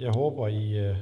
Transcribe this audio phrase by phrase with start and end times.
[0.00, 0.96] Jeg håber, I øh,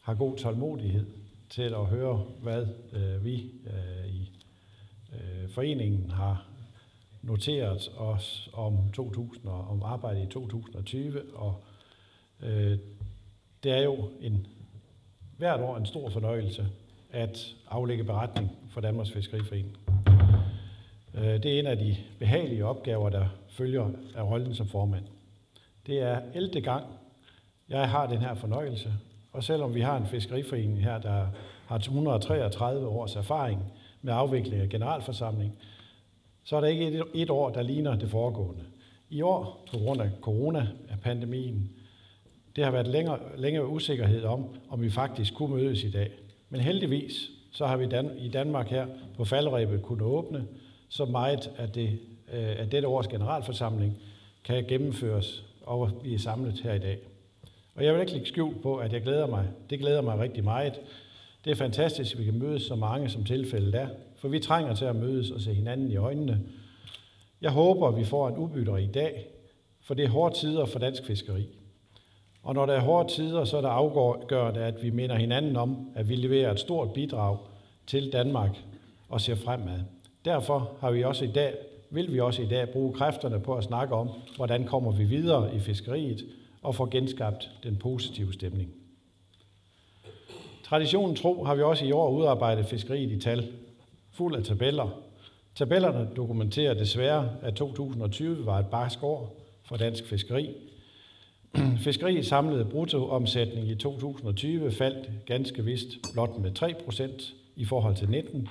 [0.00, 1.06] har god tålmodighed
[1.50, 4.30] til at høre, hvad øh, vi øh, i
[5.12, 6.46] øh, foreningen har
[7.22, 11.64] noteret os om 2000 og om arbejdet i 2020, og
[12.42, 12.78] øh,
[13.62, 14.46] det er jo en
[15.38, 16.66] hvert år en stor fornøjelse
[17.10, 19.76] at aflægge beretning for Danmarks Fiskeriforening.
[21.14, 25.04] Øh, det er en af de behagelige opgaver, der følger af rollen som formand.
[25.86, 26.60] Det er 11.
[26.60, 26.84] gang,
[27.68, 28.92] jeg har den her fornøjelse,
[29.32, 31.26] og selvom vi har en fiskeriforening her, der
[31.66, 33.72] har 233 års erfaring
[34.02, 35.58] med afvikling af generalforsamling,
[36.44, 38.64] så er der ikke et, et år, der ligner det foregående.
[39.10, 41.70] I år, på grund af corona-pandemien,
[42.56, 46.10] det har været længere, længere usikkerhed om, om vi faktisk kunne mødes i dag.
[46.50, 48.86] Men heldigvis, så har vi Dan- i Danmark her
[49.16, 50.46] på faldrebet kunne åbne,
[50.88, 51.98] så meget at, det,
[52.32, 53.98] øh, at dette års generalforsamling
[54.44, 56.98] kan gennemføres og blive samlet her i dag.
[57.74, 59.48] Og jeg vil ikke lægge skjul på, at jeg glæder mig.
[59.70, 60.80] Det glæder mig rigtig meget.
[61.44, 64.74] Det er fantastisk, at vi kan mødes så mange, som tilfældet er, for vi trænger
[64.74, 66.40] til at mødes og se hinanden i øjnene.
[67.40, 69.26] Jeg håber, at vi får en udbytter i dag,
[69.82, 71.46] for det er hårde tider for dansk fiskeri.
[72.42, 75.88] Og når der er hårde tider, så er det afgørende, at vi minder hinanden om,
[75.94, 77.38] at vi leverer et stort bidrag
[77.86, 78.56] til Danmark
[79.08, 79.80] og ser fremad.
[80.24, 81.54] Derfor har vi også i dag,
[81.90, 85.54] vil vi også i dag bruge kræfterne på at snakke om, hvordan kommer vi videre
[85.54, 86.24] i fiskeriet
[86.64, 88.74] og får genskabt den positive stemning.
[90.64, 93.52] Traditionen tro har vi også i år udarbejdet fiskeriet i tal,
[94.10, 95.00] fuld af tabeller.
[95.54, 100.54] Tabellerne dokumenterer desværre, at 2020 var et barsk år for dansk fiskeri.
[101.84, 108.48] Fiskeriets samlede bruttoomsætning i 2020 faldt ganske vist blot med 3% i forhold til 19,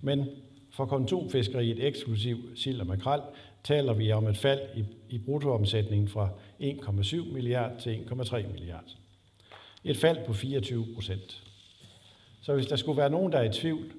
[0.00, 0.26] men
[0.70, 3.20] for konsumfiskeriet eksklusiv sild og makrel
[3.64, 6.28] taler vi om et fald i, i bruttoomsætningen fra
[6.60, 8.84] 1,7 milliard til 1,3 milliard.
[9.84, 11.42] Et fald på 24 procent.
[12.40, 13.92] Så hvis der skulle være nogen, der er i tvivl,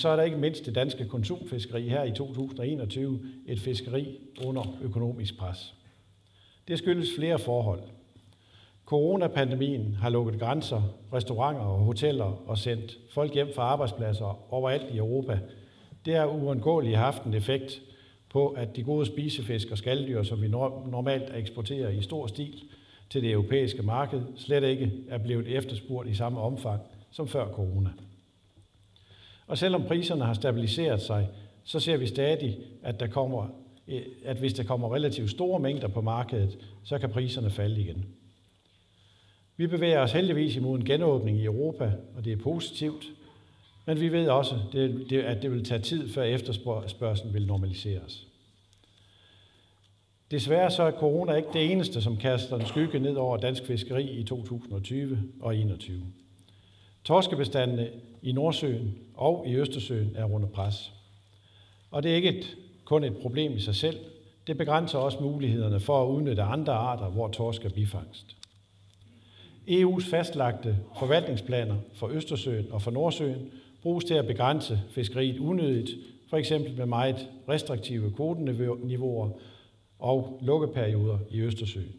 [0.00, 5.38] så er der ikke mindst det danske konsumfiskeri her i 2021 et fiskeri under økonomisk
[5.38, 5.74] pres.
[6.68, 7.82] Det skyldes flere forhold.
[8.86, 14.96] Coronapandemien har lukket grænser, restauranter og hoteller og sendt folk hjem fra arbejdspladser overalt i
[14.96, 15.38] Europa.
[16.04, 17.82] Det har uundgåeligt haft en effekt
[18.30, 22.62] på, at de gode spisefisk og skalddyr, som vi normalt eksporterer i stor stil
[23.10, 26.80] til det europæiske marked, slet ikke er blevet efterspurgt i samme omfang
[27.10, 27.90] som før corona.
[29.46, 31.28] Og selvom priserne har stabiliseret sig,
[31.64, 33.46] så ser vi stadig, at, der kommer,
[33.88, 38.06] eh, at hvis der kommer relativt store mængder på markedet, så kan priserne falde igen.
[39.56, 43.04] Vi bevæger os heldigvis imod en genåbning i Europa, og det er positivt,
[43.90, 44.54] men vi ved også,
[45.24, 48.26] at det vil tage tid, før efterspørgselen vil normaliseres.
[50.30, 54.10] Desværre så er corona ikke det eneste, som kaster en skygge ned over dansk fiskeri
[54.10, 56.02] i 2020 og 2021.
[57.04, 57.90] Torskebestandene
[58.22, 60.92] i Nordsøen og i Østersøen er under pres.
[61.90, 63.98] Og det er ikke et, kun et problem i sig selv.
[64.46, 68.36] Det begrænser også mulighederne for at udnytte andre arter, hvor torsk er bifangst.
[69.68, 73.50] EU's fastlagte forvaltningsplaner for Østersøen og for Nordsøen
[73.82, 75.90] bruges til at begrænse fiskeriet unødigt,
[76.30, 79.30] for eksempel med meget restriktive kvoteniveauer
[79.98, 81.92] og lukkeperioder i Østersøen.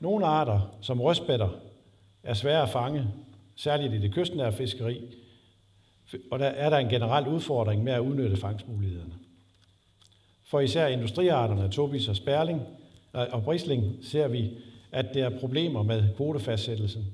[0.00, 1.48] Nogle arter, som røstbætter,
[2.22, 3.06] er svære at fange,
[3.56, 5.00] særligt i det kystnære fiskeri,
[6.30, 9.14] og der er der en generel udfordring med at udnytte fangstmulighederne.
[10.44, 12.60] For især industriarterne, tobis og spærling
[13.16, 14.50] øh, og brisling, ser vi,
[14.92, 17.04] at der er problemer med kvotefastsættelsen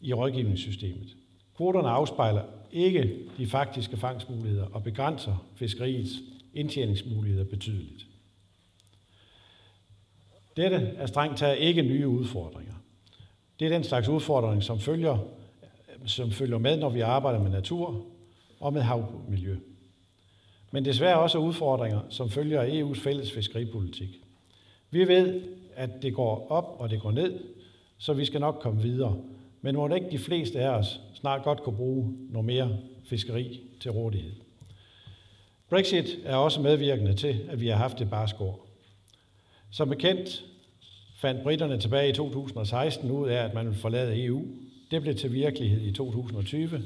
[0.00, 1.16] i rådgivningssystemet.
[1.56, 2.42] Kvoterne afspejler
[2.72, 6.12] ikke de faktiske fangstmuligheder og begrænser fiskeriets
[6.54, 8.06] indtjeningsmuligheder betydeligt.
[10.56, 12.74] Dette er strengt taget ikke nye udfordringer.
[13.60, 15.18] Det er den slags udfordring, som følger,
[16.06, 18.06] som følger med, når vi arbejder med natur
[18.60, 19.56] og med havmiljø.
[20.70, 24.20] Men desværre også udfordringer, som følger EU's fælles fiskeripolitik.
[24.90, 25.42] Vi ved,
[25.74, 27.40] at det går op og det går ned,
[27.98, 29.16] så vi skal nok komme videre.
[29.60, 33.90] Men må ikke de fleste af os snart godt kunne bruge noget mere fiskeri til
[33.90, 34.32] rådighed.
[35.70, 38.66] Brexit er også medvirkende til, at vi har haft det barskår.
[39.70, 40.44] Som bekendt
[41.16, 44.42] fandt britterne tilbage i 2016 ud af, at man ville forlade EU.
[44.90, 46.82] Det blev til virkelighed i 2020.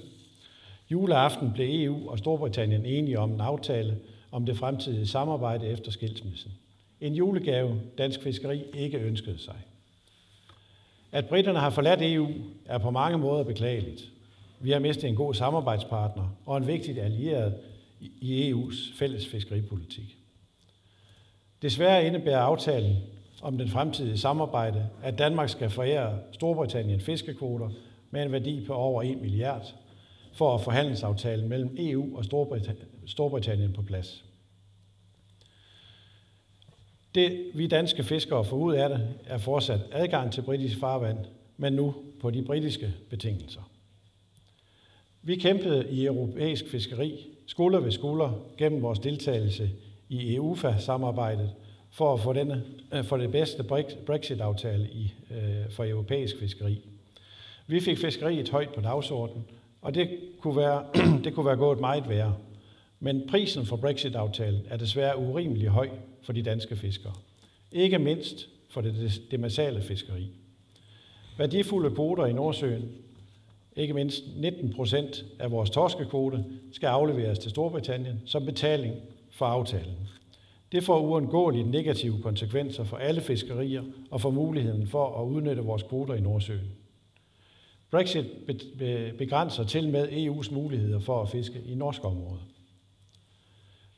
[0.91, 3.99] Juleaften blev EU og Storbritannien enige om en aftale
[4.33, 6.53] om det fremtidige samarbejde efter skilsmissen.
[7.01, 9.57] En julegave, dansk fiskeri ikke ønskede sig.
[11.13, 12.29] At britterne har forladt EU
[12.67, 14.11] er på mange måder beklageligt.
[14.61, 17.55] Vi har mistet en god samarbejdspartner og en vigtig allieret
[18.01, 20.17] i EU's fælles fiskeripolitik.
[21.63, 22.97] Desværre indebærer aftalen
[23.43, 27.71] om den fremtidige samarbejde, at Danmark skal forære Storbritannien fiskekvoter
[28.11, 29.75] med en værdi på over 1 milliard
[30.33, 32.25] for at forhandlingsaftalen mellem EU og
[33.07, 34.25] Storbritannien på plads.
[37.15, 41.19] Det vi danske fiskere får ud af det, er fortsat adgang til britisk farvand,
[41.57, 43.71] men nu på de britiske betingelser.
[45.27, 49.71] Vi kæmpede i europæisk fiskeri skulder ved skulder gennem vores deltagelse
[50.09, 51.51] i EUFA-samarbejdet
[51.91, 52.63] for at få, denne,
[52.95, 53.65] øh, for det bedste
[54.07, 56.81] Brexit-aftale i, øh, for europæisk fiskeri.
[57.67, 59.45] Vi fik fiskeriet højt på dagsordenen,
[59.83, 60.09] og det
[60.41, 60.85] kunne være,
[61.25, 62.37] det kunne være gået meget værre.
[63.01, 65.89] Men prisen for Brexit-aftalen er desværre urimelig høj
[66.23, 67.15] for de danske fiskere.
[67.73, 70.31] Ikke mindst for det demersale fiskeri.
[71.39, 72.91] Værdifulde kvoter i Nordsøen,
[73.77, 78.95] ikke mindst 19 procent af vores torskekvote, skal afleveres til Storbritannien som betaling
[79.31, 79.95] for aftalen.
[80.73, 85.83] Det får uundgåeligt negative konsekvenser for alle fiskerier og for muligheden for at udnytte vores
[85.83, 86.73] kvoter i Nordsøen.
[87.91, 88.27] Brexit
[89.19, 92.41] begrænser til med EU's muligheder for at fiske i norsk område.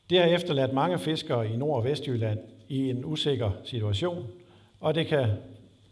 [0.09, 2.39] Det har efterladt mange fiskere i Nord- og Vestjylland
[2.69, 4.27] i en usikker situation,
[4.79, 5.27] og det kan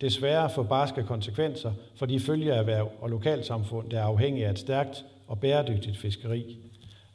[0.01, 5.05] desværre få barske konsekvenser for de følgeerhverv og lokalsamfund, der er afhængige af et stærkt
[5.27, 6.57] og bæredygtigt fiskeri.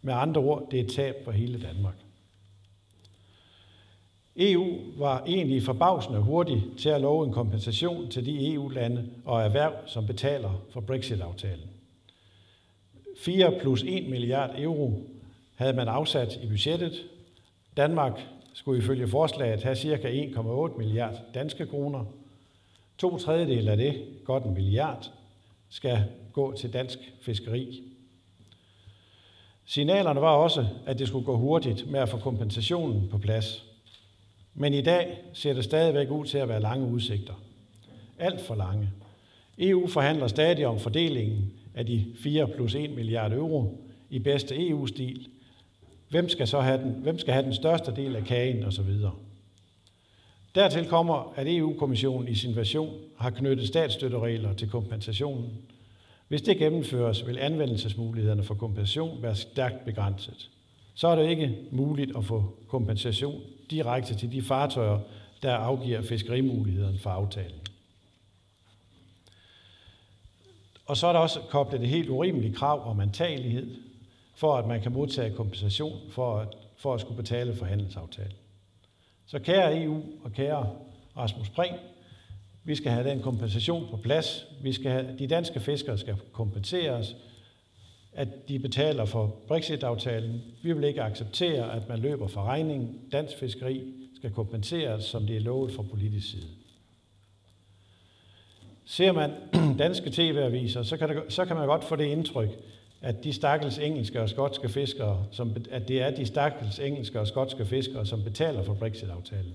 [0.03, 1.95] Med andre ord, det er et tab for hele Danmark.
[4.37, 9.73] EU var egentlig forbavsende hurtig til at love en kompensation til de EU-lande og erhverv,
[9.87, 11.71] som betaler for Brexit-aftalen.
[13.19, 15.03] 4 plus 1 milliard euro
[15.55, 16.93] havde man afsat i budgettet.
[17.77, 18.21] Danmark
[18.55, 20.09] skulle ifølge forslaget have ca.
[20.09, 22.05] 1,8 milliard danske kroner.
[23.03, 25.11] To tredjedel af det, godt en milliard,
[25.69, 27.83] skal gå til dansk fiskeri.
[29.65, 33.65] Signalerne var også, at det skulle gå hurtigt med at få kompensationen på plads.
[34.55, 37.35] Men i dag ser det stadigvæk ud til at være lange udsigter.
[38.19, 38.91] Alt for lange.
[39.59, 43.79] EU forhandler stadig om fordelingen af de 4 plus 1 milliard euro
[44.11, 45.29] i bedste EU-stil.
[46.09, 48.91] Hvem skal så have den, hvem skal have den største del af kagen osv.
[50.55, 55.51] Dertil kommer, at EU-kommissionen i sin version har knyttet statsstøtteregler til kompensationen.
[56.29, 60.51] Hvis det gennemføres, vil anvendelsesmulighederne for kompensation være stærkt begrænset.
[60.95, 63.41] Så er det ikke muligt at få kompensation
[63.71, 64.99] direkte til de fartøjer,
[65.43, 67.61] der afgiver fiskerimulighederne for aftalen.
[70.87, 73.75] Og så er der også koblet et helt urimeligt krav om antagelighed,
[74.35, 78.33] for at man kan modtage kompensation for at, for at skulle betale for handelsaftalen.
[79.27, 80.71] Så kære EU og kære
[81.17, 81.75] Rasmus Prehn,
[82.65, 84.47] vi skal have den kompensation på plads.
[84.63, 87.17] Vi skal have, de danske fiskere skal kompenseres,
[88.13, 90.43] at de betaler for Brexit-aftalen.
[90.63, 93.01] Vi vil ikke acceptere, at man løber for regningen.
[93.13, 93.83] Dansk fiskeri
[94.17, 96.49] skal kompenseres, som det er lovet fra politisk side.
[98.85, 99.31] Ser man
[99.79, 102.49] danske tv-aviser, så kan, det, så kan man godt få det indtryk,
[103.03, 107.27] at de stakkels engelske og skotske fiskere, som, at det er de stakkels engelske og
[107.27, 109.55] skotske fiskere, som betaler for Brexit-aftalen.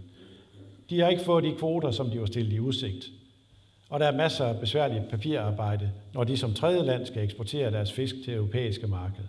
[0.90, 3.06] De har ikke fået de kvoter, som de var stillet i udsigt.
[3.90, 7.92] Og der er masser af besværligt papirarbejde, når de som tredje land skal eksportere deres
[7.92, 9.24] fisk til europæiske marked.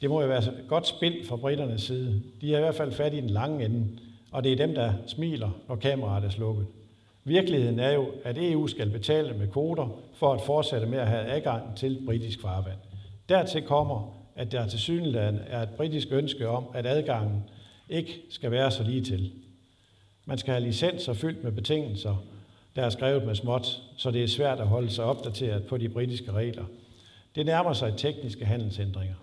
[0.00, 2.22] Det må jo være godt spil fra britternes side.
[2.40, 3.98] De er i hvert fald fat i den lange ende,
[4.30, 6.66] og det er dem, der smiler, når kameraet er slukket.
[7.24, 11.24] Virkeligheden er jo, at EU skal betale med kvoter for at fortsætte med at have
[11.24, 12.78] adgang til britisk farvand.
[13.28, 17.44] Dertil kommer, at der til synligheden er et britisk ønske om, at adgangen
[17.88, 19.32] ikke skal være så lige til.
[20.24, 22.24] Man skal have licenser fyldt med betingelser,
[22.76, 25.88] der er skrevet med småt, så det er svært at holde sig opdateret på de
[25.88, 26.64] britiske regler.
[27.34, 29.14] Det nærmer sig tekniske handelsændringer.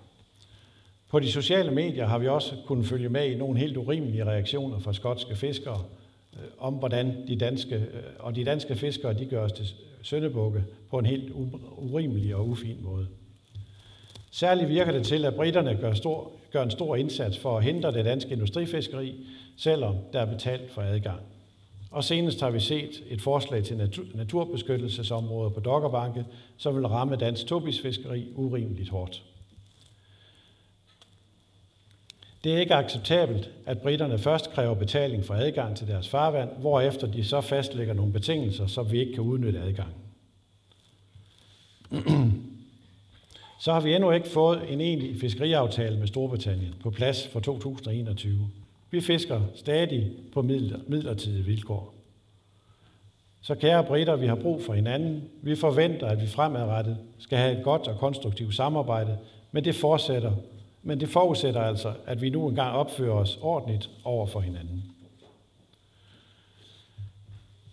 [1.10, 4.80] På de sociale medier har vi også kunnet følge med i nogle helt urimelige reaktioner
[4.80, 5.84] fra skotske fiskere
[6.36, 9.66] Øh, om, hvordan de danske, øh, og de danske fiskere de gør os til
[10.02, 11.32] søndebukke på en helt
[11.78, 13.08] urimelig og ufin måde.
[14.32, 17.94] Særligt virker det til, at britterne gør, stor, gør en stor indsats for at hindre
[17.94, 19.26] det danske industrifiskeri,
[19.58, 21.20] selvom der er betalt for adgang.
[21.92, 26.26] Og senest har vi set et forslag til natur, naturbeskyttelsesområder på Dokkerbanke,
[26.58, 29.24] som vil ramme dansk tobisfiskeri urimeligt hårdt.
[32.44, 37.08] Det er ikke acceptabelt, at britterne først kræver betaling for adgang til deres farvand, hvorefter
[37.08, 39.96] de så fastlægger nogle betingelser, så vi ikke kan udnytte adgangen.
[43.64, 48.50] så har vi endnu ikke fået en egentlig fiskeriaftale med Storbritannien på plads for 2021.
[48.92, 50.42] Vi fisker stadig på
[50.88, 51.94] midlertidige vilkår.
[53.42, 55.24] Så kære britter, vi har brug for hinanden.
[55.42, 59.18] Vi forventer, at vi fremadrettet skal have et godt og konstruktivt samarbejde,
[59.52, 60.32] men det fortsætter.
[60.84, 64.84] Men det forudsætter altså, at vi nu engang opfører os ordentligt over for hinanden.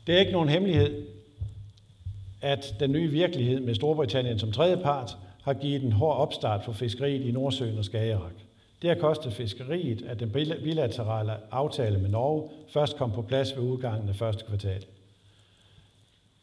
[0.06, 1.06] Det er ikke nogen hemmelighed,
[2.40, 7.26] at den nye virkelighed med Storbritannien som tredjepart har givet en hård opstart for fiskeriet
[7.26, 8.32] i Nordsøen og Skagerrak.
[8.82, 10.30] Det har kostet fiskeriet, at den
[10.62, 14.84] bilaterale aftale med Norge først kom på plads ved udgangen af første kvartal.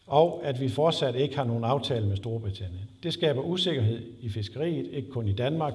[0.08, 2.90] Og at vi fortsat ikke har nogen aftale med Storbritannien.
[3.04, 5.74] Det skaber usikkerhed i fiskeriet, ikke kun i Danmark,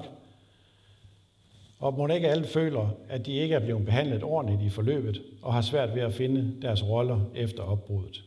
[1.81, 5.53] og må ikke alle føler, at de ikke er blevet behandlet ordentligt i forløbet og
[5.53, 8.23] har svært ved at finde deres roller efter opbruddet.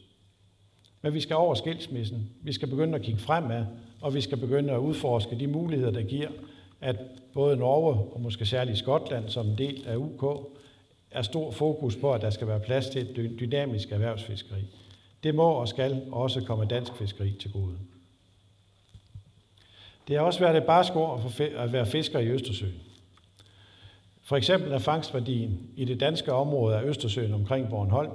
[1.02, 2.30] Men vi skal over skilsmissen.
[2.42, 3.64] Vi skal begynde at kigge fremad,
[4.00, 6.28] og vi skal begynde at udforske de muligheder, der giver,
[6.80, 6.96] at
[7.34, 10.46] både Norge og måske særligt Skotland som en del af UK
[11.10, 14.64] er stor fokus på, at der skal være plads til et dynamisk erhvervsfiskeri.
[15.22, 17.78] Det må og skal også komme dansk fiskeri til gode.
[20.08, 22.80] Det har også været et barskår at være fisker i Østersøen.
[24.24, 28.12] For eksempel er fangstværdien i det danske område af Østersøen omkring Bornholm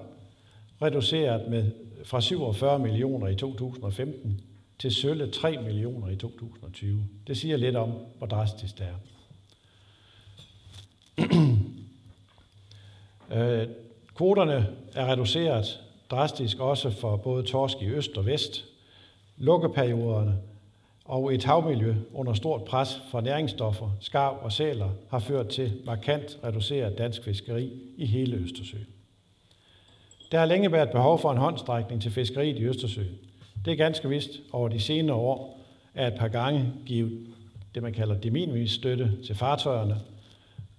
[0.82, 1.72] reduceret med
[2.04, 4.42] fra 47 millioner i 2015
[4.80, 7.06] til sølle 3 millioner i 2020.
[7.28, 8.96] Det siger lidt om, hvor drastisk det er.
[13.32, 13.68] Øh,
[14.16, 15.80] kvoterne er reduceret
[16.12, 18.66] drastisk også for både torsk i øst og vest.
[19.38, 20.38] Lukkeperioderne
[21.10, 26.40] og et havmiljø under stort pres fra næringsstoffer, skarv og sæler har ført til markant
[26.44, 28.88] reduceret dansk fiskeri i hele Østersøen.
[30.32, 33.18] Der har længe været behov for en håndstrækning til fiskeriet i Østersøen.
[33.66, 35.60] Det er ganske vist over de senere år
[35.96, 37.28] er et par gange givet
[37.76, 39.98] det, man kalder de minimis støtte til fartøjerne,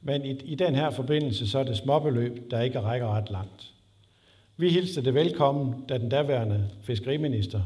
[0.02, 3.72] men i, i den her forbindelse så er det småbeløb, der ikke rækker ret langt.
[4.56, 7.60] Vi hilste det velkommen, da den daværende fiskeriminister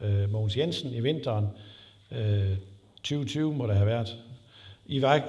[0.00, 1.46] øh, Mogens Jensen i vinteren
[2.12, 2.56] øh,
[2.96, 4.16] 2020 må det have været,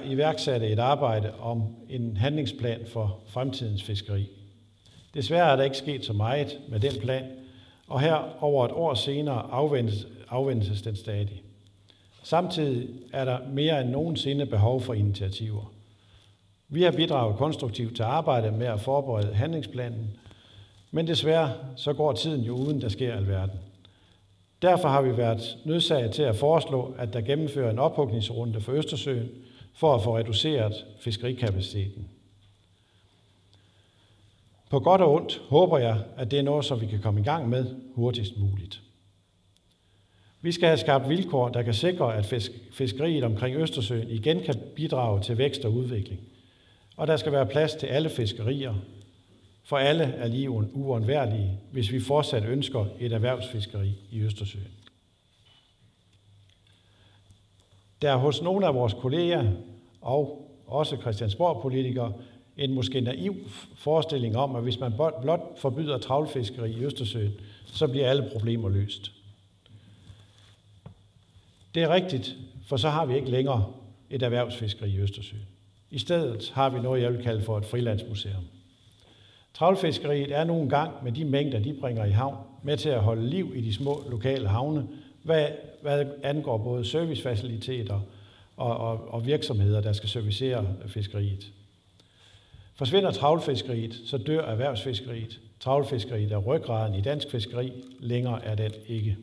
[0.04, 4.28] iværksatte et arbejde om en handlingsplan for fremtidens fiskeri.
[5.14, 7.24] Desværre er der ikke sket så meget med den plan,
[7.88, 11.42] og her over et år senere afvendes, afvendes den stadig.
[12.22, 15.72] Samtidig er der mere end nogensinde behov for initiativer.
[16.68, 20.16] Vi har bidraget konstruktivt til arbejdet med at forberede handlingsplanen,
[20.90, 23.58] men desværre så går tiden jo uden der sker alverden.
[24.62, 29.28] Derfor har vi været nødsaget til at foreslå, at der gennemfører en ophugningsrunde for Østersøen
[29.74, 32.08] for at få reduceret fiskerikapaciteten.
[34.70, 37.24] På godt og ondt håber jeg, at det er noget, som vi kan komme i
[37.24, 38.82] gang med hurtigst muligt.
[40.40, 45.20] Vi skal have skabt vilkår, der kan sikre, at fiskeriet omkring Østersøen igen kan bidrage
[45.20, 46.20] til vækst og udvikling.
[46.96, 48.74] Og der skal være plads til alle fiskerier,
[49.64, 54.70] for alle er lige uundværlige, hvis vi fortsat ønsker et erhvervsfiskeri i Østersøen.
[58.02, 59.52] Der er hos nogle af vores kolleger
[60.00, 62.12] og også Christiansborg-politikere
[62.56, 63.36] en måske naiv
[63.76, 64.92] forestilling om, at hvis man
[65.22, 67.32] blot forbyder travlfiskeri i Østersøen,
[67.66, 69.12] så bliver alle problemer løst.
[71.74, 73.72] Det er rigtigt, for så har vi ikke længere
[74.10, 75.46] et erhvervsfiskeri i Østersøen.
[75.90, 78.44] I stedet har vi noget, jeg vil kalde for et frilandsmuseum.
[79.54, 83.26] Travlfiskeriet er nu gang med de mængder, de bringer i havn, med til at holde
[83.26, 84.88] liv i de små lokale havne,
[85.22, 85.48] hvad,
[85.82, 88.00] hvad angår både servicefaciliteter
[88.56, 91.52] og, og, og virksomheder, der skal servicere fiskeriet.
[92.74, 95.40] Forsvinder travlfiskeriet, så dør erhvervsfiskeriet.
[95.60, 97.72] Travlfiskeriet er ryggraden i dansk fiskeri.
[98.00, 99.16] Længere er den ikke.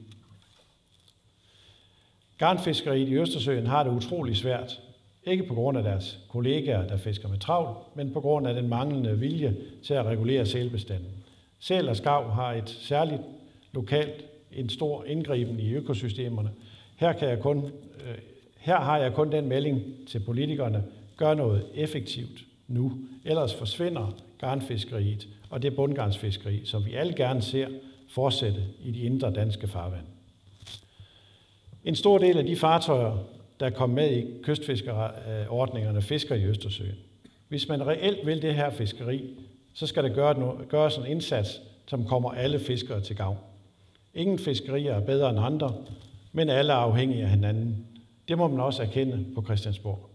[2.37, 4.79] Garnfiskeriet i Østersøen har det utrolig svært.
[5.29, 8.67] Ikke på grund af deres kollegaer, der fisker med travl, men på grund af den
[8.67, 11.11] manglende vilje til at regulere sælbestanden.
[11.59, 13.21] Sæl og skav har et særligt
[13.71, 16.49] lokalt, en stor indgriben i økosystemerne.
[16.95, 17.57] Her, kan jeg kun,
[18.05, 18.17] øh,
[18.57, 20.83] her har jeg kun den melding til politikerne,
[21.17, 22.93] gør noget effektivt nu.
[23.25, 27.67] Ellers forsvinder garnfiskeriet og det bundgarnsfiskeri, som vi alle gerne ser
[28.09, 30.05] fortsætte i de indre danske farvand.
[31.83, 33.17] En stor del af de fartøjer,
[33.59, 36.95] der kom med i kystfiskerordningerne, fisker i Østersøen.
[37.47, 39.35] Hvis man reelt vil det her fiskeri,
[39.73, 43.37] så skal der gøre gøres en indsats, som kommer alle fiskere til gavn.
[44.13, 45.73] Ingen fiskerier er bedre end andre,
[46.31, 47.87] men alle er afhængige af hinanden.
[48.27, 50.09] Det må man også erkende på Christiansborg.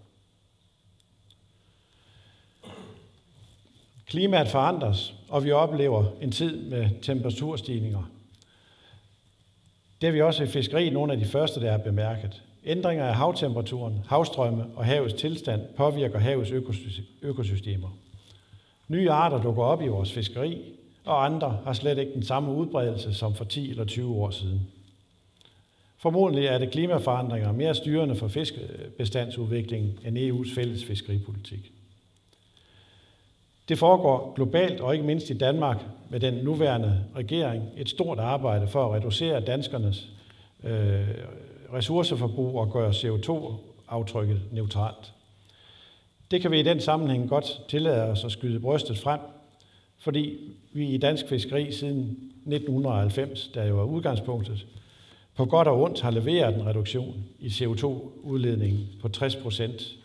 [4.07, 8.11] Klimaet forandres, og vi oplever en tid med temperaturstigninger.
[10.01, 12.43] Det er vi også i fiskeri nogle af de første, der er bemærket.
[12.67, 16.53] Ændringer af havtemperaturen, havstrømme og havets tilstand påvirker havets
[17.23, 17.89] økosystemer.
[18.89, 20.63] Nye arter dukker op i vores fiskeri,
[21.05, 24.61] og andre har slet ikke den samme udbredelse som for 10 eller 20 år siden.
[25.99, 31.73] Formodentlig er det klimaforandringer mere styrende for fiskebestandsudviklingen end EU's fælles fiskeripolitik.
[33.69, 38.69] Det foregår globalt og ikke mindst i Danmark med den nuværende regering et stort arbejde
[38.69, 40.09] for at reducere danskernes
[40.65, 41.09] øh,
[41.75, 45.13] ressourceforbrug og gøre CO2-aftrykket neutralt.
[46.31, 49.21] Det kan vi i den sammenhæng godt tillade os at skyde brystet frem,
[49.99, 50.39] fordi
[50.73, 52.01] vi i dansk fiskeri siden
[52.47, 54.67] 1990, der jo er udgangspunktet,
[55.37, 59.97] på godt og ondt har leveret en reduktion i CO2-udledningen på 60 procent.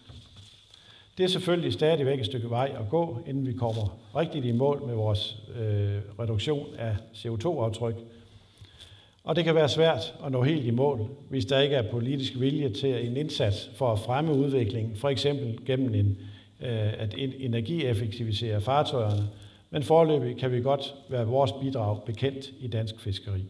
[1.17, 4.83] Det er selvfølgelig stadigvæk et stykke vej at gå, inden vi kommer rigtigt i mål
[4.85, 7.95] med vores øh, reduktion af CO2-aftryk.
[9.23, 12.39] Og det kan være svært at nå helt i mål, hvis der ikke er politisk
[12.39, 16.17] vilje til en indsats for at fremme udviklingen, for eksempel gennem en,
[16.61, 19.29] øh, at energieffektivisere fartøjerne,
[19.69, 23.43] men forløbig kan vi godt være vores bidrag bekendt i dansk fiskeri.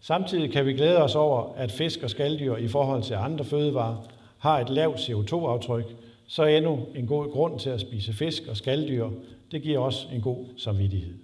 [0.00, 3.96] Samtidig kan vi glæde os over, at fisk og skalddyr i forhold til andre fødevarer
[4.38, 5.84] har et lavt CO2-aftryk,
[6.26, 9.10] så endnu en god grund til at spise fisk og skalddyr.
[9.50, 11.23] Det giver os en god samvittighed.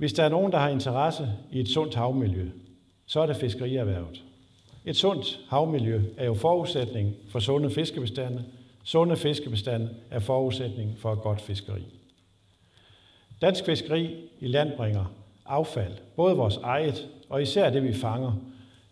[0.00, 2.50] Hvis der er nogen, der har interesse i et sundt havmiljø,
[3.06, 4.24] så er det fiskerierhvervet.
[4.84, 8.44] Et sundt havmiljø er jo forudsætning for sunde fiskebestande.
[8.84, 11.82] Sunde fiskebestande er forudsætning for et godt fiskeri.
[13.42, 15.12] Dansk fiskeri i land bringer
[15.46, 18.32] affald, både vores eget og især det, vi fanger.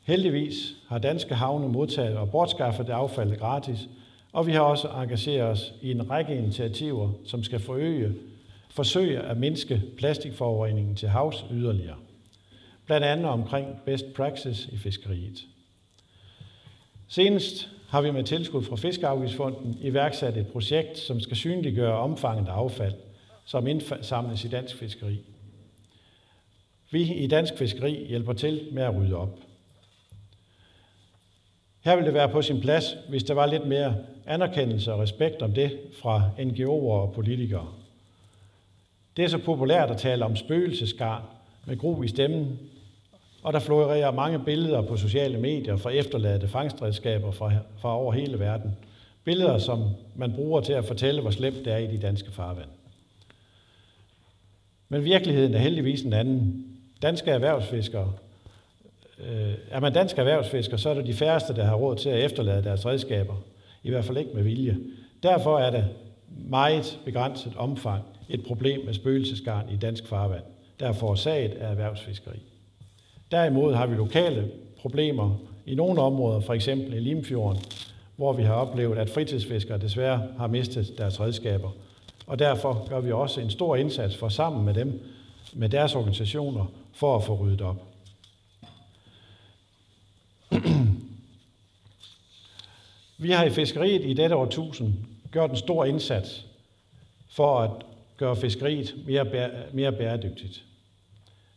[0.02, 3.88] Heldigvis har danske havne modtaget og bortskaffet det affald gratis,
[4.32, 8.14] og vi har også engageret os i en række initiativer, som skal forøge,
[8.78, 11.96] forsøge at mindske plastikforureningen til havs yderligere.
[12.86, 15.46] Blandt andet omkring best practice i fiskeriet.
[17.08, 22.52] Senest har vi med tilskud fra Fiskeafgiftsfonden iværksat et projekt, som skal synliggøre omfanget af
[22.52, 22.94] affald,
[23.44, 25.20] som indsamles i dansk fiskeri.
[26.90, 29.38] Vi i dansk fiskeri hjælper til med at rydde op.
[31.84, 35.42] Her ville det være på sin plads, hvis der var lidt mere anerkendelse og respekt
[35.42, 37.77] om det fra NGO'er og politikere.
[39.18, 41.22] Det er så populært at tale om spøgelsesgarn
[41.66, 42.58] med gro i stemmen,
[43.42, 48.38] og der florerer mange billeder på sociale medier fra efterladte fangstredskaber fra, fra over hele
[48.38, 48.76] verden.
[49.24, 49.84] Billeder, som
[50.16, 52.68] man bruger til at fortælle, hvor slemt det er i de danske farvand.
[54.88, 56.66] Men virkeligheden er heldigvis en anden.
[57.02, 58.12] Danske erhvervsfiskere
[59.18, 62.24] Øh, er man dansk erhvervsfisker, så er det de færreste, der har råd til at
[62.24, 63.34] efterlade deres redskaber.
[63.82, 64.76] I hvert fald ikke med vilje.
[65.22, 65.84] Derfor er det
[66.36, 70.44] meget begrænset omfang et problem med spøgelsesgarn i dansk farvand,
[70.80, 72.42] der er forårsaget af erhvervsfiskeri.
[73.30, 77.62] Derimod har vi lokale problemer i nogle områder, for eksempel i Limfjorden,
[78.16, 81.70] hvor vi har oplevet, at fritidsfiskere desværre har mistet deres redskaber.
[82.26, 85.00] Og derfor gør vi også en stor indsats for sammen med dem,
[85.52, 87.82] med deres organisationer, for at få ryddet op.
[93.18, 94.94] Vi har i fiskeriet i dette årtusind
[95.32, 96.46] gjort en stor indsats
[97.30, 97.70] for at
[98.16, 100.64] gøre fiskeriet mere, bære, mere bæredygtigt.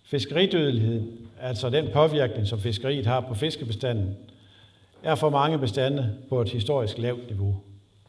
[0.05, 4.15] Fiskeridødeligheden, altså den påvirkning, som fiskeriet har på fiskebestanden,
[5.03, 7.55] er for mange bestande på et historisk lavt niveau.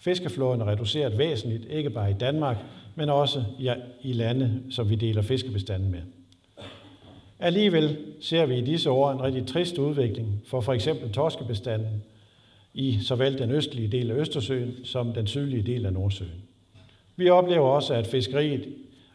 [0.01, 2.57] Fiskeflåden er reduceret væsentligt, ikke bare i Danmark,
[2.94, 3.44] men også
[4.03, 6.01] i lande, som vi deler fiskebestanden med.
[7.38, 12.03] Alligevel ser vi i disse år en rigtig trist udvikling for for eksempel torskebestanden
[12.74, 16.42] i såvel den østlige del af Østersøen som den sydlige del af Nordsøen.
[17.16, 18.68] Vi oplever også, at fiskeriet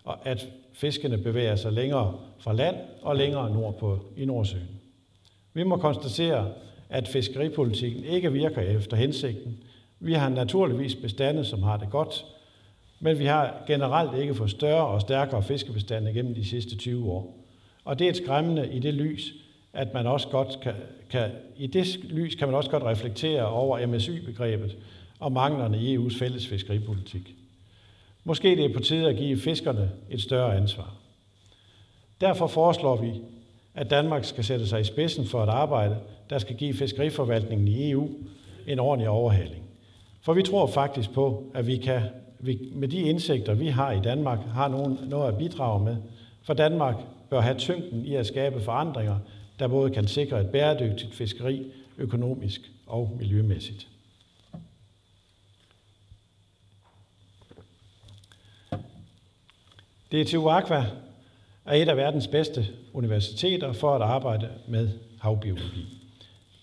[0.03, 4.67] og at fiskene bevæger sig længere fra land og længere nordpå i Nordsøen.
[5.53, 6.51] Vi må konstatere,
[6.89, 9.57] at fiskeripolitikken ikke virker efter hensigten.
[9.99, 12.25] Vi har naturligvis bestande, som har det godt,
[12.99, 17.37] men vi har generelt ikke fået større og stærkere fiskebestande gennem de sidste 20 år.
[17.83, 19.33] Og det er et skræmmende i det lys,
[19.77, 20.73] at man også godt kan,
[21.09, 24.77] kan, i det lys kan man også godt reflektere over MSY-begrebet
[25.19, 27.35] og manglerne i EU's fælles fiskeripolitik.
[28.23, 30.93] Måske det er på tide at give fiskerne et større ansvar.
[32.21, 33.13] Derfor foreslår vi,
[33.75, 35.97] at Danmark skal sætte sig i spidsen for et arbejde,
[36.29, 38.09] der skal give fiskeriforvaltningen i EU
[38.67, 39.63] en ordentlig overhaling.
[40.21, 42.01] For vi tror faktisk på, at vi kan,
[42.39, 45.97] vi, med de indsigter, vi har i Danmark, har nogen, noget at bidrage med.
[46.43, 46.95] For Danmark
[47.29, 49.15] bør have tyngden i at skabe forandringer,
[49.59, 53.87] der både kan sikre et bæredygtigt fiskeri økonomisk og miljømæssigt.
[60.11, 60.85] DTU Aqua
[61.65, 64.89] er et af verdens bedste universiteter for at arbejde med
[65.19, 65.97] havbiologi.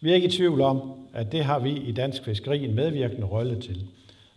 [0.00, 3.26] Vi er ikke i tvivl om, at det har vi i Dansk Fiskeri en medvirkende
[3.26, 3.86] rolle til.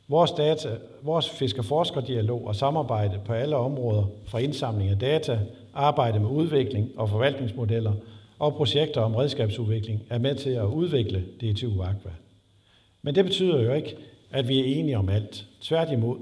[0.07, 0.69] Vores, data,
[1.01, 5.39] vores fiskerforskerdialog og samarbejde på alle områder fra indsamling af data,
[5.73, 7.93] arbejde med udvikling og forvaltningsmodeller
[8.39, 12.11] og projekter om redskabsudvikling er med til at udvikle DTU Aqua.
[13.01, 13.95] Men det betyder jo ikke,
[14.31, 15.45] at vi er enige om alt.
[15.61, 16.17] Tværtimod.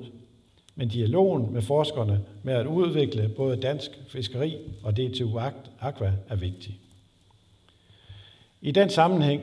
[0.78, 5.40] men dialogen med forskerne med at udvikle både dansk fiskeri og DTU
[5.80, 6.80] Aqua er vigtig.
[8.62, 9.42] I den sammenhæng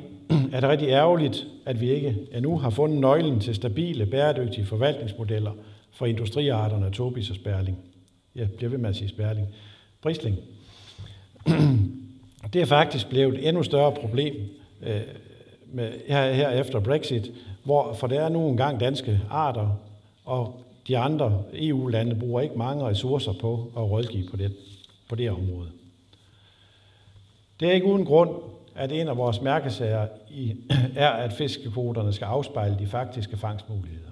[0.53, 5.53] er det rigtig ærgerligt, at vi ikke endnu har fundet nøglen til stabile, bæredygtige forvaltningsmodeller
[5.93, 7.79] for industriarterne Tobis og Sperling.
[8.35, 9.49] Jeg bliver ved med at sige Sperling.
[12.53, 14.35] Det er faktisk blevet et endnu større problem
[14.83, 15.01] øh,
[15.67, 17.31] med, her, her efter Brexit,
[17.65, 19.79] hvor for der er nu engang danske arter,
[20.25, 24.57] og de andre EU-lande bruger ikke mange ressourcer på at rådgive på det,
[25.09, 25.69] på det område.
[27.61, 28.31] Det er ikke uden grund,
[28.75, 30.57] at en af vores mærkesager i,
[30.97, 34.11] er, at fiskekvoterne skal afspejle de faktiske fangstmuligheder.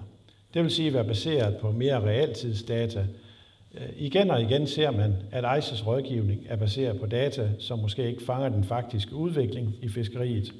[0.53, 3.05] Det vil sige at være baseret på mere realtidsdata.
[3.75, 8.07] Øh, igen og igen ser man, at ICES rådgivning er baseret på data, som måske
[8.07, 10.53] ikke fanger den faktiske udvikling i fiskeriet.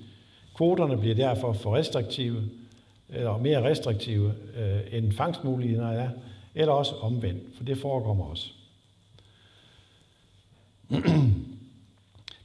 [0.55, 2.43] Kvoterne bliver derfor for restriktive,
[3.09, 6.09] eller mere restriktive øh, end fangstmulighederne er,
[6.55, 8.47] eller også omvendt, for det forekommer også.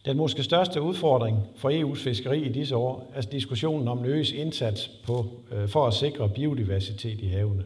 [0.07, 4.33] Den måske største udfordring for EU's fiskeri i disse år er diskussionen om en øges
[4.33, 7.64] indsats på, øh, for at sikre biodiversitet i havene.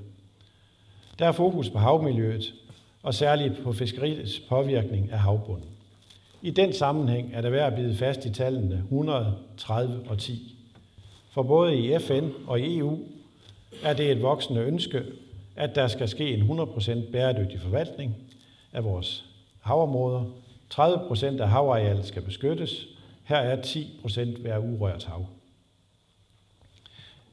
[1.18, 2.54] Der er fokus på havmiljøet,
[3.02, 5.68] og særligt på fiskeriets påvirkning af havbunden.
[6.42, 10.56] I den sammenhæng er der værd at bide fast i tallene 130 og 10.
[11.30, 12.98] For både i FN og i EU
[13.82, 15.02] er det et voksende ønske,
[15.56, 18.14] at der skal ske en 100% bæredygtig forvaltning
[18.72, 19.24] af vores
[19.60, 20.24] havområder.
[20.74, 22.86] 30% af havarealet skal beskyttes.
[23.24, 25.26] Her er 10% hver urørt hav.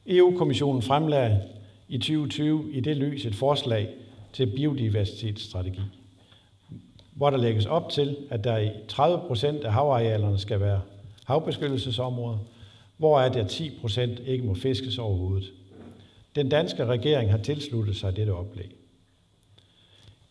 [0.06, 1.42] EU-kommissionen fremlagde
[1.88, 3.88] i 2020 i det lys et forslag
[4.32, 5.80] til biodiversitetsstrategi,
[7.12, 10.80] hvor der lægges op til, at der i 30 procent af havarealerne skal være
[11.24, 12.38] havbeskyttelsesområder,
[12.96, 15.52] hvor er der 10 procent ikke må fiskes overhovedet.
[16.36, 18.74] Den danske regering har tilsluttet sig dette oplæg.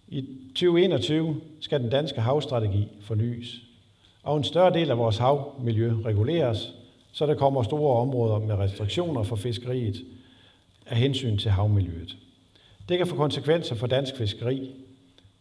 [0.07, 0.21] I
[0.55, 3.61] 2021 skal den danske havstrategi fornyes,
[4.23, 6.73] og en større del af vores havmiljø reguleres,
[7.11, 10.05] så der kommer store områder med restriktioner for fiskeriet
[10.85, 12.17] af hensyn til havmiljøet.
[12.89, 14.71] Det kan få konsekvenser for dansk fiskeri.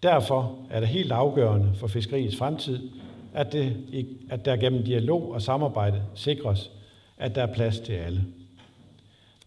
[0.02, 2.90] Derfor er det helt afgørende for fiskeriets fremtid,
[3.34, 3.76] at, det,
[4.30, 6.70] at der gennem dialog og samarbejde sikres,
[7.18, 8.24] at der er plads til alle.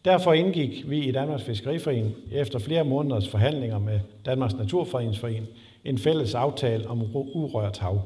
[0.06, 5.48] Derfor indgik vi i Danmarks Fiskeriforening efter flere måneders forhandlinger med Danmarks Naturfredningsforening
[5.86, 8.02] en fælles aftale om urørt hav.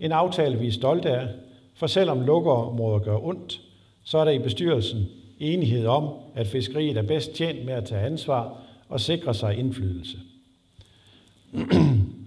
[0.00, 1.28] En aftale, vi er stolte af,
[1.74, 3.60] for selvom lukkerområder gør ondt,
[4.04, 5.06] så er der i bestyrelsen
[5.38, 10.18] enighed om, at fiskeriet er bedst tjent med at tage ansvar og sikre sig indflydelse.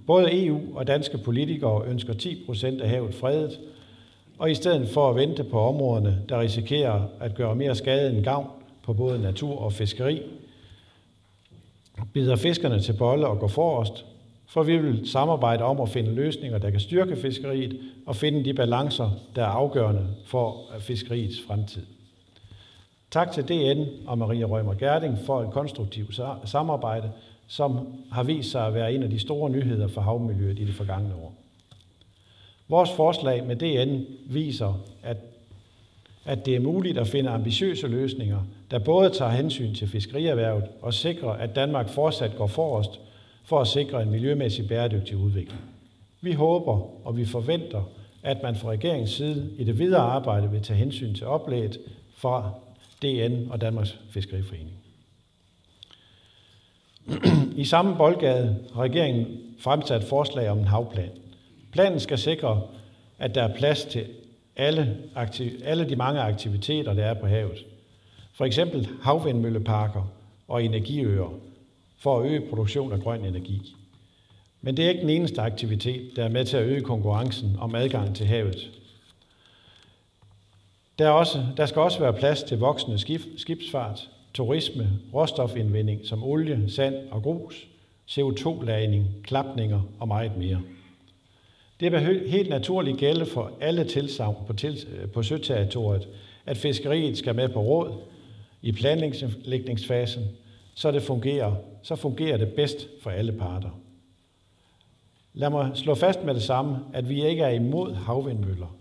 [0.08, 3.60] Både EU og danske politikere ønsker 10 procent af havet fredet,
[4.38, 8.24] og i stedet for at vente på områderne, der risikerer at gøre mere skade end
[8.24, 8.48] gavn
[8.84, 10.22] på både natur og fiskeri,
[12.14, 14.06] bider fiskerne til bolle og går forrest,
[14.48, 18.54] for vi vil samarbejde om at finde løsninger, der kan styrke fiskeriet og finde de
[18.54, 21.84] balancer, der er afgørende for fiskeriets fremtid.
[23.12, 27.12] Tak til DN og Maria Rømer Gerding for et konstruktivt samarbejde,
[27.48, 30.74] som har vist sig at være en af de store nyheder for havmiljøet i det
[30.74, 31.34] forgangne år.
[32.68, 35.18] Vores forslag med DN viser, at,
[36.26, 38.40] at det er muligt at finde ambitiøse løsninger,
[38.72, 43.00] der både tager hensyn til fiskerierhvervet og sikrer, at Danmark fortsat går forrest
[43.44, 45.62] for at sikre en miljømæssig bæredygtig udvikling.
[46.22, 47.84] Vi håber og vi forventer,
[48.24, 51.80] at man fra regeringens side i det videre arbejde vil tage hensyn til oplæget
[52.16, 52.52] fra
[53.02, 54.76] DN og Danmarks Fiskeriforening.
[57.56, 59.28] I samme boldgade har regeringen
[59.60, 61.10] fremsat forslag om en havplan.
[61.72, 62.62] Planen skal sikre,
[63.18, 64.06] at der er plads til
[64.56, 67.66] alle, aktiv- alle de mange aktiviteter, der er på havet.
[68.34, 70.12] For eksempel havvindmølleparker
[70.48, 71.40] og energiøer
[71.98, 73.76] for at øge produktion af grøn energi.
[74.62, 77.76] Men det er ikke den eneste aktivitet, der er med til at øge konkurrencen om
[77.76, 78.72] adgang til havet.
[81.00, 86.24] Der, er også, der skal også være plads til voksende skib, skibsfart, turisme, råstofindvinding som
[86.24, 87.68] olie, sand og grus,
[88.10, 90.62] CO2-lagring, klapninger og meget mere.
[91.80, 96.08] Det vil helt naturligt gælde for alle tilsavn på, til, på søterritoriet,
[96.46, 97.94] at fiskeriet skal med på råd
[98.62, 100.24] i planlægningsfasen,
[100.76, 103.80] så det fungerer, så fungerer det bedst for alle parter.
[105.34, 108.79] Lad mig slå fast med det samme, at vi ikke er imod havvindmøller.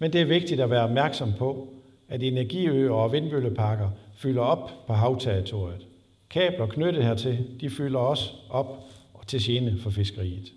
[0.00, 1.68] Men det er vigtigt at være opmærksom på,
[2.08, 5.86] at energiøer og vindmølleparker fylder op på havterritoriet.
[6.30, 8.84] Kabler knyttet hertil, de fylder også op
[9.26, 10.52] til gene for fiskeriet.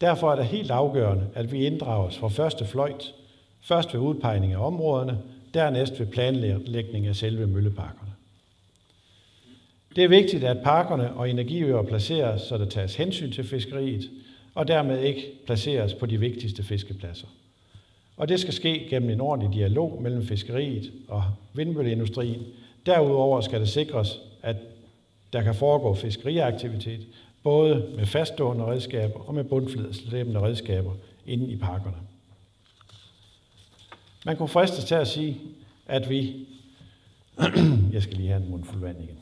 [0.00, 3.14] Derfor er det helt afgørende, at vi inddrages fra første fløjt,
[3.60, 5.18] først ved udpegning af områderne,
[5.54, 8.12] dernæst ved planlægning af selve mølleparkerne.
[9.96, 14.10] Det er vigtigt, at parkerne og energiøer placeres, så der tages hensyn til fiskeriet,
[14.54, 17.26] og dermed ikke placeres på de vigtigste fiskepladser.
[18.20, 22.42] Og det skal ske gennem en ordentlig dialog mellem fiskeriet og vindmølleindustrien.
[22.86, 24.56] Derudover skal det sikres, at
[25.32, 27.00] der kan foregå fiskeriaktivitet,
[27.42, 30.92] både med faststående redskaber og med bundfledslæbende redskaber
[31.26, 31.96] inde i parkerne.
[34.26, 35.40] Man kunne fristes til at sige,
[35.86, 36.46] at vi...
[37.92, 39.16] Jeg skal lige have en mundfuld vand igen.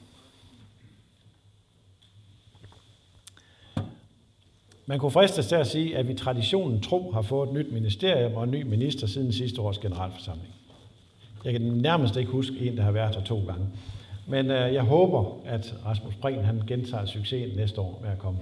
[4.89, 8.35] Man kunne fristes til at sige, at vi traditionen tro har fået et nyt ministerium
[8.35, 10.49] og en ny minister siden sidste års generalforsamling.
[11.45, 13.67] Jeg kan nærmest ikke huske en, der har været her to gange.
[14.27, 18.39] Men øh, jeg håber, at Rasmus Prehn han gentager succesen næste år med at komme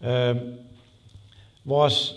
[0.00, 0.30] her.
[0.30, 0.36] Øh,
[1.64, 2.14] vores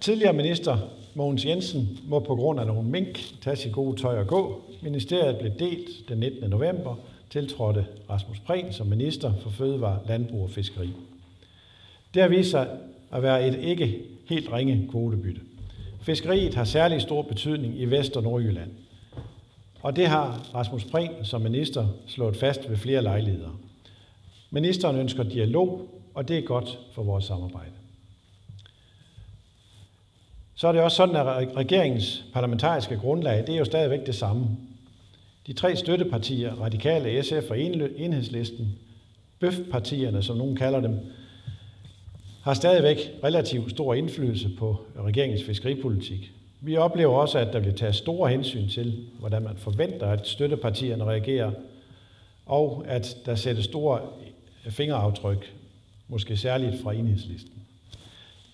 [0.00, 0.78] tidligere minister,
[1.14, 4.62] Mogens Jensen, må på grund af nogle mink tage sit gode tøj og gå.
[4.82, 6.50] Ministeriet blev delt den 19.
[6.50, 6.94] november,
[7.30, 10.90] tiltrådte Rasmus Prehn som minister for Fødevare, Landbrug og Fiskeri.
[12.16, 12.68] Det har vist sig
[13.12, 15.40] at være et ikke helt ringe kvotebytte.
[16.00, 18.70] Fiskeriet har særlig stor betydning i Vest- og Nordjylland.
[19.82, 23.60] Og det har Rasmus Prehn som minister slået fast ved flere lejligheder.
[24.50, 27.70] Ministeren ønsker dialog, og det er godt for vores samarbejde.
[30.54, 34.46] Så er det også sådan, at regeringens parlamentariske grundlag, det er jo stadigvæk det samme.
[35.46, 38.78] De tre støttepartier, Radikale, SF og Enhedslisten,
[39.40, 40.98] bøfpartierne, som nogen kalder dem,
[42.46, 46.32] har stadigvæk relativt stor indflydelse på regeringens fiskeripolitik.
[46.60, 51.04] Vi oplever også, at der bliver taget store hensyn til, hvordan man forventer, at støttepartierne
[51.04, 51.52] reagerer,
[52.46, 54.00] og at der sættes store
[54.70, 55.54] fingeraftryk,
[56.08, 57.52] måske særligt fra enhedslisten.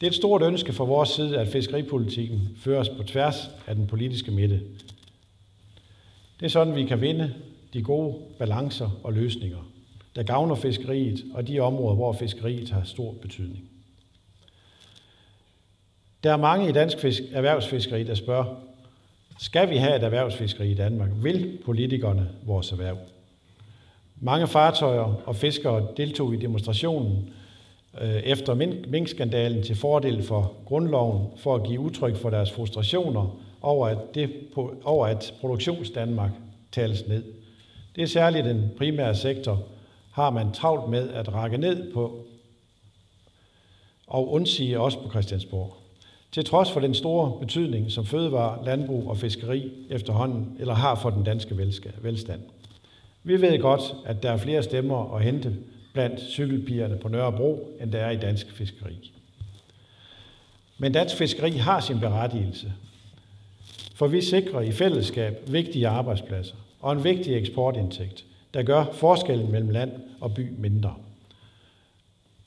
[0.00, 3.86] Det er et stort ønske fra vores side, at fiskeripolitikken føres på tværs af den
[3.86, 4.60] politiske midte.
[6.40, 7.34] Det er sådan, vi kan vinde
[7.72, 9.70] de gode balancer og løsninger,
[10.16, 13.71] der gavner fiskeriet og de områder, hvor fiskeriet har stor betydning.
[16.24, 18.54] Der er mange i dansk fisk, erhvervsfiskeri, der spørger,
[19.38, 21.10] skal vi have et erhvervsfiskeri i Danmark?
[21.22, 22.96] Vil politikerne vores erhverv?
[24.20, 27.30] Mange fartøjer og fiskere deltog i demonstrationen
[28.00, 28.54] øh, efter
[28.88, 34.30] minkskandalen til fordel for grundloven for at give udtryk for deres frustrationer over, at, det,
[34.84, 36.30] over at produktionsdanmark
[36.72, 37.24] tales ned.
[37.96, 39.62] Det er særligt den primære sektor,
[40.12, 42.24] har man travlt med at række ned på
[44.06, 45.81] og undsige os på Christiansborg.
[46.32, 51.10] Til trods for den store betydning, som fødevare, landbrug og fiskeri efterhånden eller har for
[51.10, 51.58] den danske
[52.02, 52.40] velstand.
[53.22, 55.56] Vi ved godt, at der er flere stemmer at hente
[55.92, 59.12] blandt cykelpigerne på Nørrebro, end der er i dansk fiskeri.
[60.78, 62.72] Men dansk fiskeri har sin berettigelse,
[63.94, 69.70] for vi sikrer i fællesskab vigtige arbejdspladser og en vigtig eksportindtægt, der gør forskellen mellem
[69.70, 70.94] land og by mindre.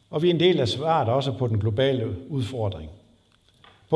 [0.09, 2.89] Og vi er en del af svaret også på den globale udfordring–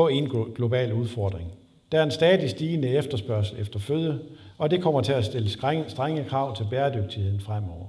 [0.00, 1.52] på en global udfordring.
[1.92, 4.20] Der er en stadig stigende efterspørgsel efter føde,
[4.58, 5.50] og det kommer til at stille
[5.88, 7.86] strenge krav til bæredygtigheden fremover.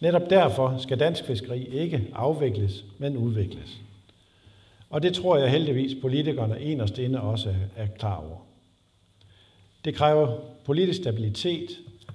[0.00, 3.78] Netop derfor skal dansk fiskeri ikke afvikles, men udvikles.
[4.90, 8.36] Og det tror jeg heldigvis politikerne enest inde også er klar over.
[9.84, 11.70] Det kræver politisk stabilitet,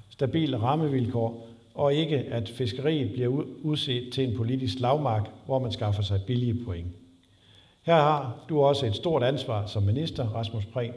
[0.09, 6.03] stabile rammevilkår, og ikke at fiskeriet bliver udset til en politisk lavmark, hvor man skaffer
[6.03, 6.87] sig billige point.
[7.85, 10.93] Her har du også et stort ansvar som minister, Rasmus Prehn.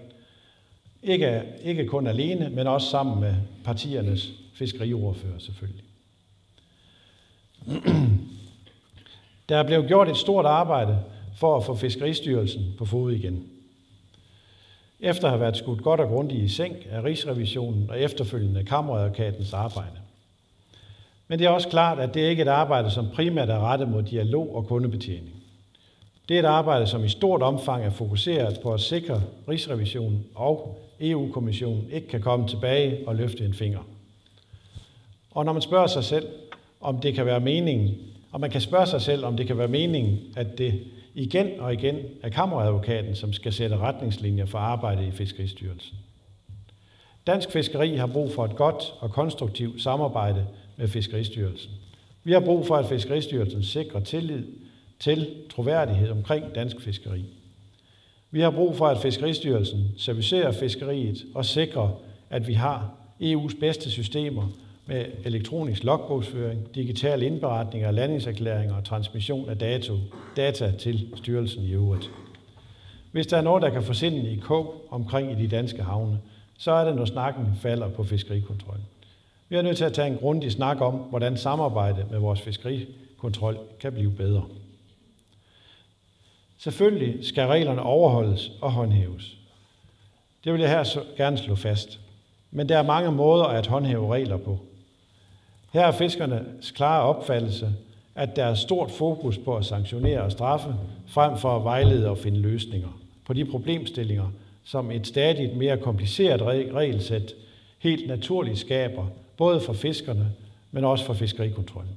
[1.03, 5.85] Ikke, ikke kun alene, men også sammen med partiernes fiskeriordfører selvfølgelig.
[9.48, 10.98] Der er blevet gjort et stort arbejde
[11.37, 13.46] for at få Fiskeristyrelsen på fod igen.
[15.01, 19.53] Efter at have været skudt godt og grundigt i sænk af Rigsrevisionen og efterfølgende kammeradvokatens
[19.53, 19.96] arbejde.
[21.29, 23.88] Men det er også klart, at det ikke er et arbejde, som primært er rettet
[23.88, 25.38] mod dialog og kundebetjening.
[26.29, 30.79] Det er et arbejde, som i stort omfang er fokuseret på at sikre Rigsrevisionen og
[31.01, 33.81] EU-kommissionen ikke kan komme tilbage og løfte en finger.
[35.31, 36.27] Og når man spørger sig selv,
[36.81, 37.95] om det kan være meningen,
[38.33, 40.81] og man kan spørge sig selv, om det kan være meningen, at det
[41.14, 45.99] igen og igen er kammeradvokaten, som skal sætte retningslinjer for arbejdet i Fiskeristyrelsen.
[47.27, 51.71] Dansk Fiskeri har brug for et godt og konstruktivt samarbejde med Fiskeristyrelsen.
[52.25, 54.45] Vi har brug for, at Fiskeristyrelsen sikrer tillid
[55.00, 57.24] til troværdighed omkring dansk fiskeri.
[58.30, 62.90] Vi har brug for, at Fiskeristyrelsen servicerer fiskeriet og sikrer, at vi har
[63.22, 64.48] EU's bedste systemer
[64.87, 69.94] med elektronisk logbogsføring, digital indberetning af landingserklæringer og transmission af dato,
[70.37, 72.11] data til styrelsen i øvrigt.
[73.12, 76.18] Hvis der er noget, der kan få sinden i kog omkring i de danske havne,
[76.58, 78.84] så er det, når snakken falder på fiskerikontrollen.
[79.48, 83.58] Vi er nødt til at tage en grundig snak om, hvordan samarbejdet med vores fiskerikontrol
[83.80, 84.44] kan blive bedre.
[86.59, 89.37] Selvfølgelig skal reglerne overholdes og håndhæves.
[90.44, 92.01] Det vil jeg her så gerne slå fast.
[92.51, 94.59] Men der er mange måder at håndhæve regler på.
[95.73, 97.75] Her er fiskernes klare opfattelse,
[98.14, 100.75] at der er stort fokus på at sanktionere og straffe,
[101.07, 104.33] frem for at vejlede og finde løsninger på de problemstillinger,
[104.64, 106.42] som et stadigt mere kompliceret
[106.75, 107.35] regelsæt
[107.79, 110.33] helt naturligt skaber, både for fiskerne,
[110.71, 111.97] men også for fiskerikontrollen.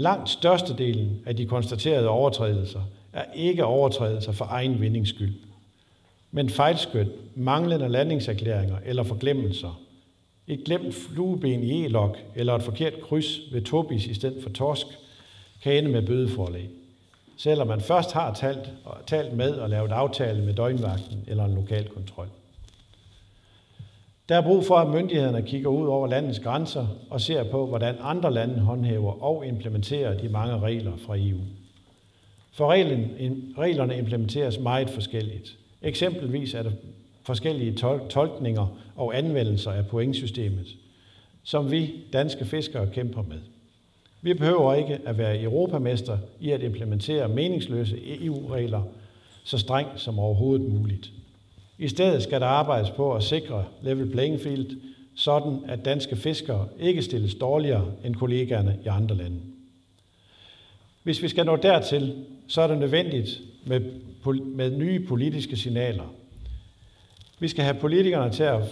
[0.00, 2.80] Langt størstedelen af de konstaterede overtrædelser
[3.12, 5.34] er ikke overtrædelser for egen vindings skyld,
[6.30, 9.80] men fejlskøn, manglende landingserklæringer eller forglemmelser.
[10.46, 14.86] Et glemt flueben i e-log eller et forkert kryds ved tobis i stedet for torsk
[15.62, 16.68] kan ende med bødeforlag.
[17.36, 18.72] Selvom man først har talt,
[19.06, 22.28] talt med og lavet aftale med døgnvagten eller en lokal kontrol.
[24.30, 27.96] Der er brug for, at myndighederne kigger ud over landets grænser og ser på, hvordan
[28.00, 31.40] andre lande håndhæver og implementerer de mange regler fra EU.
[32.52, 32.68] For
[33.58, 35.56] reglerne implementeres meget forskelligt.
[35.82, 36.70] Eksempelvis er der
[37.22, 37.72] forskellige
[38.10, 38.66] tolkninger
[38.96, 40.66] og anvendelser af pointsystemet,
[41.44, 43.38] som vi danske fiskere kæmper med.
[44.22, 48.82] Vi behøver ikke at være europamester i at implementere meningsløse EU-regler
[49.44, 51.12] så strengt som overhovedet muligt.
[51.80, 54.80] I stedet skal der arbejdes på at sikre level playing field,
[55.14, 59.40] sådan at danske fiskere ikke stilles dårligere end kollegaerne i andre lande.
[61.02, 63.80] Hvis vi skal nå dertil, så er det nødvendigt med,
[64.44, 66.14] med nye politiske signaler.
[67.38, 68.62] Vi skal have politikerne til at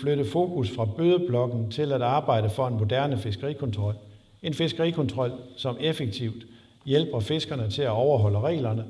[0.00, 3.94] flytte fokus fra bødeblokken til at arbejde for en moderne fiskerikontrol.
[4.42, 6.46] En fiskerikontrol, som effektivt
[6.84, 8.84] hjælper fiskerne til at overholde reglerne,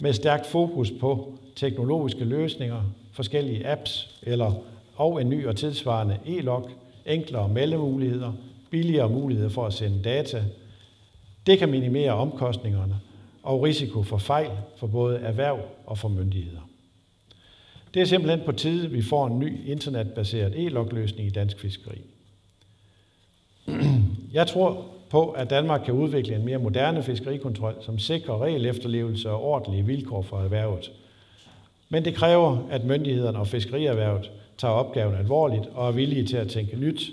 [0.00, 4.52] med stærkt fokus på teknologiske løsninger, forskellige apps eller
[4.96, 6.70] og en ny og tidsvarende e-log,
[7.06, 8.32] enklere meldemuligheder,
[8.70, 10.44] billigere muligheder for at sende data.
[11.46, 13.00] Det kan minimere omkostningerne
[13.42, 16.68] og risiko for fejl for både erhverv og for myndigheder.
[17.94, 22.00] Det er simpelthen på tide, vi får en ny internetbaseret e-log-løsning i dansk fiskeri.
[24.32, 29.30] Jeg tror på, at Danmark kan udvikle en mere moderne fiskerikontrol, som sikrer regel efterlevelse
[29.30, 30.92] og ordentlige vilkår for erhvervet.
[31.88, 36.48] Men det kræver, at myndighederne og fiskerierhvervet tager opgaven alvorligt og er villige til at
[36.48, 37.10] tænke nyt,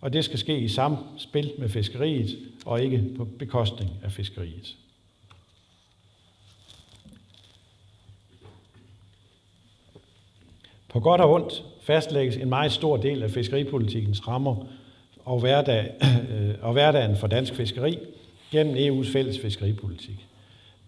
[0.00, 4.76] og det skal ske i samspil med fiskeriet og ikke på bekostning af fiskeriet.
[10.88, 14.66] På godt og ondt fastlægges en meget stor del af fiskeripolitikens rammer
[15.24, 15.90] og, hverdag,
[16.32, 17.98] øh, og hverdagen for dansk fiskeri
[18.52, 20.26] gennem EU's fælles fiskeripolitik.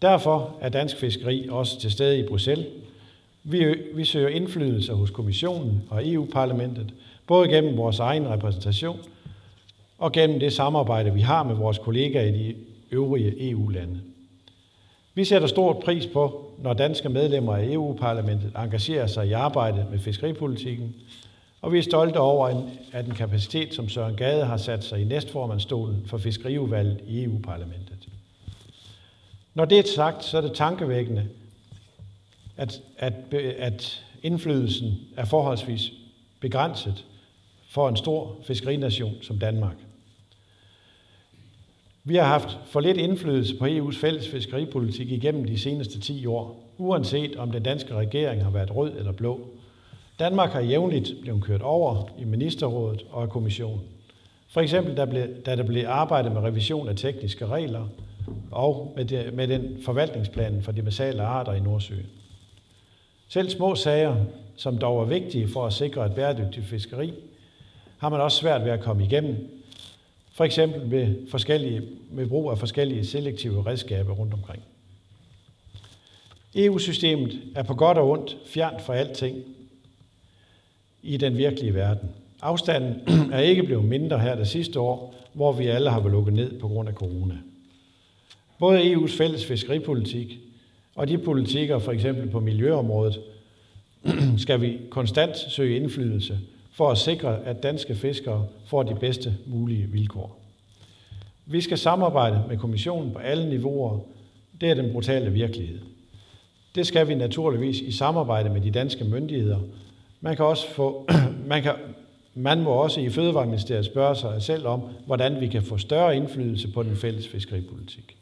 [0.02, 2.66] Derfor er dansk fiskeri også til stede i Bruxelles.
[3.44, 6.94] Vi, vi søger indflydelse hos kommissionen og EU-parlamentet,
[7.26, 8.98] både gennem vores egen repræsentation
[9.98, 12.54] og gennem det samarbejde, vi har med vores kollegaer i de
[12.92, 14.00] øvrige EU-lande.
[15.14, 19.98] Vi sætter stort pris på, når danske medlemmer af EU-parlamentet engagerer sig i arbejdet med
[19.98, 20.94] fiskeripolitikken,
[21.62, 25.04] og vi er stolte over, at den kapacitet, som Søren Gade har sat sig i
[25.04, 28.08] næstformandstolen for fiskeriudvalget i EU-parlamentet.
[29.54, 31.28] Når det er sagt, så er det tankevækkende,
[32.56, 33.14] at, at,
[33.58, 35.92] at indflydelsen er forholdsvis
[36.40, 37.04] begrænset
[37.70, 39.76] for en stor fiskerination som Danmark.
[42.04, 46.72] Vi har haft for lidt indflydelse på EU's fælles fiskeripolitik igennem de seneste 10 år,
[46.78, 49.48] uanset om den danske regering har været rød eller blå.
[50.18, 53.80] Danmark har jævnligt blevet kørt over i ministerrådet og af kommissionen.
[54.48, 57.88] For eksempel da, blev, da der blev arbejdet med revision af tekniske regler
[58.50, 62.06] og med, det, med den forvaltningsplan for de basale arter i Nordsøen.
[63.28, 64.16] Selv små sager,
[64.56, 67.12] som dog er vigtige for at sikre et bæredygtigt fiskeri,
[67.98, 69.62] har man også svært ved at komme igennem,
[70.32, 74.62] for eksempel med, forskellige, med brug af forskellige selektive redskaber rundt omkring.
[76.54, 79.36] EU-systemet er på godt og ondt fjernt fra alting
[81.02, 82.08] i den virkelige verden.
[82.42, 82.94] Afstanden
[83.32, 86.60] er ikke blevet mindre her det sidste år, hvor vi alle har været lukket ned
[86.60, 87.34] på grund af corona.
[88.58, 90.38] Både EU's fælles fiskeripolitik
[90.94, 93.20] og de politikker, for eksempel på miljøområdet,
[94.36, 96.38] skal vi konstant søge indflydelse
[96.72, 100.38] for at sikre, at danske fiskere får de bedste mulige vilkår.
[101.46, 104.00] Vi skal samarbejde med kommissionen på alle niveauer.
[104.60, 105.78] Det er den brutale virkelighed.
[106.74, 109.58] Det skal vi naturligvis i samarbejde med de danske myndigheder.
[110.24, 111.08] Man kan også få,
[111.52, 111.74] man kan,
[112.34, 116.72] man må også i Fødevareministeriet spørge sig selv om, hvordan vi kan få større indflydelse
[116.72, 118.16] på den fælles fiskeripolitik.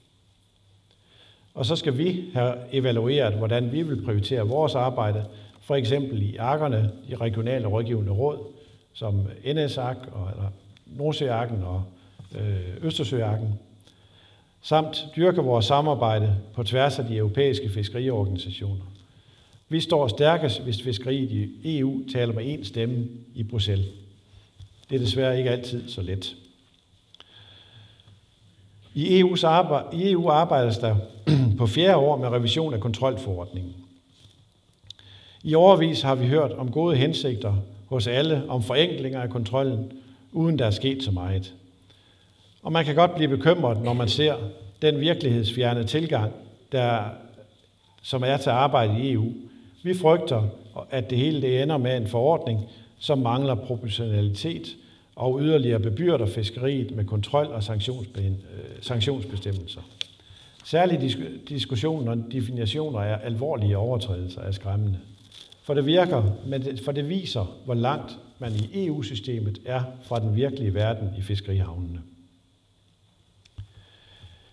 [1.55, 5.25] Og så skal vi have evalueret, hvordan vi vil prioritere vores arbejde,
[5.61, 8.39] for eksempel i arkerne, de regionale rådgivende råd,
[8.93, 10.51] som NSAK, og, eller
[10.87, 11.83] Nordsjøarken og
[12.39, 13.59] øh, Østersøakken,
[14.63, 18.85] samt dyrke vores samarbejde på tværs af de europæiske fiskeriorganisationer.
[19.73, 21.31] Vi står stærkest, hvis fiskeriet
[21.63, 23.87] i EU taler med én stemme i Bruxelles.
[24.91, 26.37] Det er desværre ikke altid så let.
[28.95, 30.97] I, EU's arbejde, I EU arbejdes der
[31.59, 33.75] på fjerde år med revision af kontrolforordningen.
[35.43, 37.55] I overvis har vi hørt om gode hensigter
[37.87, 39.93] hos alle om forenklinger af kontrollen,
[40.33, 41.55] uden der er sket så meget.
[42.63, 44.37] Og man kan godt blive bekymret, når man ser
[44.83, 46.33] den virkelighedsfjerne tilgang,
[46.73, 47.05] der,
[48.03, 49.33] som er til arbejde i EU.
[49.83, 50.49] Vi frygter,
[50.91, 52.61] at det hele det ender med en forordning,
[52.99, 54.77] som mangler proportionalitet
[55.17, 58.33] og yderligere bebyrder fiskeriet med kontrol og øh,
[58.81, 59.81] sanktionsbestemmelser.
[60.65, 61.19] Særligt
[61.49, 64.99] diskussionen og definitioner af alvorlige overtrædelser er skræmmende.
[65.63, 70.37] For det virker, men for det viser, hvor langt man i EU-systemet er fra den
[70.37, 72.01] virkelige verden i fiskerihavnene.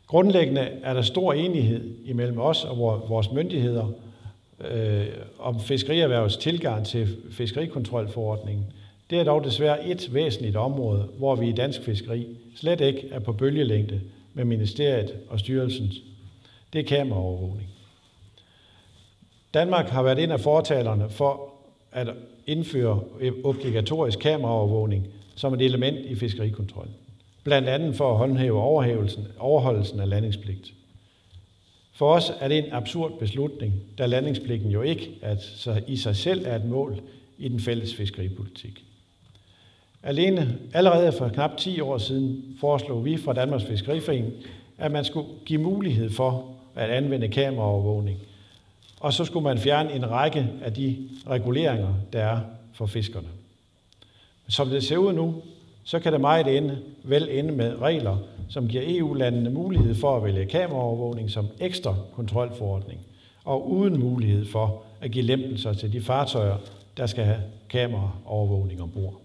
[0.08, 2.78] Grundlæggende er der stor enighed imellem os og
[3.10, 3.88] vores myndigheder
[4.62, 5.08] øh,
[5.40, 8.66] om fiskerierhvervets tilgang til fiskerikontrolforordningen.
[9.10, 13.20] Det er dog desværre et væsentligt område, hvor vi i dansk fiskeri slet ikke er
[13.20, 14.02] på bølgelængde
[14.34, 15.96] med ministeriet og styrelsens.
[16.74, 17.70] Det er kameraovervågning.
[19.54, 21.54] Danmark har været en af fortalerne for
[21.92, 22.08] at
[22.48, 23.02] indføre
[23.44, 26.94] obligatorisk kameraovervågning som et element i fiskerikontrollen.
[27.44, 28.62] Blandt andet for at håndhæve
[29.40, 30.74] overholdelsen af landingspligt.
[31.98, 36.46] For os er det en absurd beslutning, da landingspligten jo ikke at i sig selv
[36.46, 37.02] er et mål
[37.38, 38.84] i den fælles fiskeripolitik.
[40.04, 44.34] Alene allerede for knap 10 år siden foreslog vi fra Danmarks Fiskeriforening,
[44.78, 48.20] at man skulle give mulighed for at anvende kameraovervågning–
[49.00, 52.40] og så skulle man fjerne en række af de reguleringer, der er
[52.74, 53.28] for fiskerne.
[54.50, 55.36] Som det ser ud nu,
[55.84, 58.18] så kan det meget ende, vel ende med regler,
[58.50, 63.00] som giver EU-landene mulighed for at vælge kameraovervågning som ekstra kontrolforordning,
[63.44, 66.58] og uden mulighed for at give lempelser til de fartøjer,
[66.98, 69.22] der skal have kameraovervågning ombord.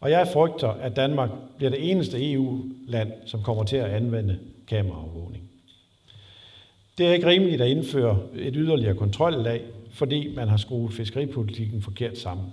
[0.00, 5.50] Og jeg frygter, at Danmark bliver det eneste EU-land, som kommer til at anvende kameraovervågning.
[6.98, 12.18] Det er ikke rimeligt at indføre et yderligere kontrollag, fordi man har skruet fiskeripolitikken forkert
[12.18, 12.46] sammen.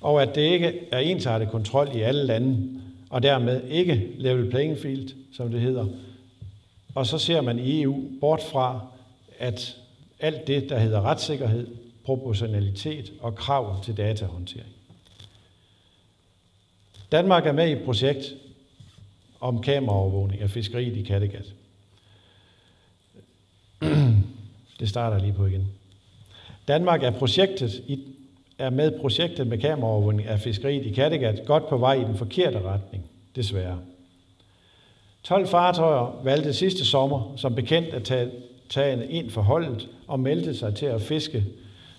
[0.00, 2.80] Og at det ikke er ensartet kontrol i alle lande,
[3.10, 5.86] og dermed ikke level playing field, som det hedder.
[6.94, 8.86] Og så ser man i EU bort fra,
[9.38, 9.76] at
[10.20, 11.66] alt det, der hedder retssikkerhed,
[12.04, 14.72] proportionalitet og krav til datahåndtering.
[17.12, 18.34] Danmark er med i et projekt
[19.40, 21.54] om kameraovervågning af fiskeriet i Kattegat.
[24.80, 25.68] Det starter lige på igen.
[26.68, 28.15] Danmark er, projektet i,
[28.58, 32.62] er med projektet med kameraovervågning af fiskeriet i Kattegat godt på vej i den forkerte
[32.62, 33.04] retning,
[33.36, 33.78] desværre.
[35.22, 38.30] 12 fartøjer valgte sidste sommer som bekendt at tage,
[38.68, 41.44] tage ind for holdet og meldte sig til at fiske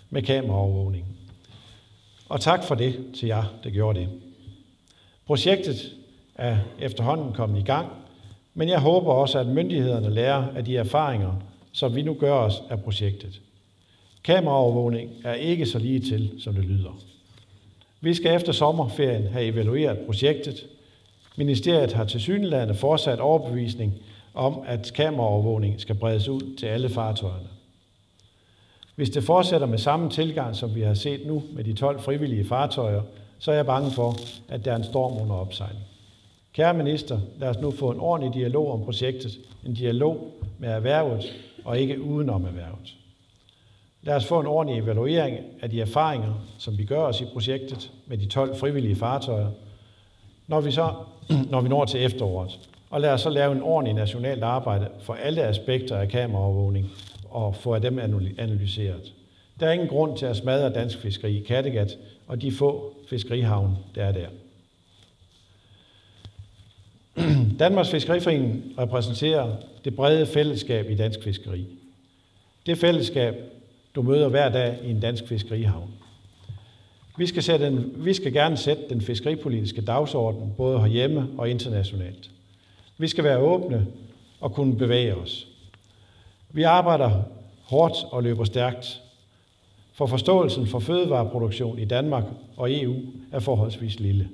[0.09, 1.05] med kameraovervågning.
[2.29, 4.09] Og tak for det til jer, der gjorde det.
[5.25, 5.95] Projektet
[6.35, 7.87] er efterhånden kommet i gang,
[8.53, 11.33] men jeg håber også, at myndighederne lærer af de erfaringer,
[11.71, 13.41] som vi nu gør os af projektet.
[14.27, 16.99] Kameraovervågning er ikke så lige til, som det lyder.
[18.01, 20.65] Vi skal efter sommerferien have evalueret projektet.
[21.37, 23.93] Ministeriet har til synlædende fortsat overbevisning
[24.33, 27.47] om, at kameraovervågning skal bredes ud til alle fartøjerne.
[28.95, 32.45] Hvis det fortsætter med samme tilgang, som vi har set nu med de 12 frivillige
[32.45, 33.01] fartøjer,
[33.39, 34.15] så er jeg bange for,
[34.49, 35.85] at der er en storm under opsejling.
[36.53, 39.31] Kære minister, lad os nu få en ordentlig dialog om projektet.
[39.65, 41.33] En dialog med erhvervet
[41.65, 42.97] og ikke udenom erhvervet.
[44.07, 47.91] Lad os få en ordentlig evaluering af de erfaringer, som vi gør os i projektet
[48.05, 49.49] med de 12 frivillige fartøjer,
[50.47, 50.93] når vi, så,
[51.51, 52.59] når vi når til efteråret.
[52.89, 56.91] Og lad os så lave en ordentlig nationalt arbejde for alle aspekter af kameraovervågning
[57.29, 57.99] og få dem
[58.37, 59.13] analyseret.
[59.59, 61.97] Der er ingen grund til at smadre dansk fiskeri i Kattegat
[62.27, 64.27] og de få fiskerihavn, der er der.
[67.59, 69.55] Danmarks Fiskeriforening repræsenterer
[69.85, 71.65] det brede fællesskab i dansk fiskeri.
[72.65, 73.35] Det fællesskab,
[73.97, 75.89] du møder hver dag i en dansk fiskerihavn.
[77.17, 82.29] Vi skal, sætte en, vi skal gerne sætte den fiskeripolitiske dagsorden, både herhjemme og internationalt.
[82.97, 83.87] Vi skal være åbne
[84.39, 85.47] og kunne bevæge os.
[86.49, 87.11] Vi arbejder
[87.63, 89.01] hårdt og løber stærkt,
[89.93, 92.23] for forståelsen for fødevareproduktion i Danmark
[92.57, 92.95] og EU
[93.31, 94.29] er forholdsvis lille.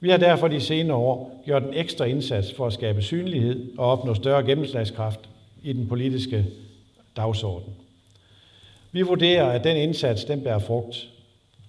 [0.00, 3.92] Vi har derfor de senere år gjort en ekstra indsats for at skabe synlighed og
[3.92, 5.20] opnå større gennemslagskraft
[5.62, 6.46] i den politiske
[7.16, 7.74] dagsorden.
[8.92, 11.08] Vi vurderer, at den indsats den bærer frugt.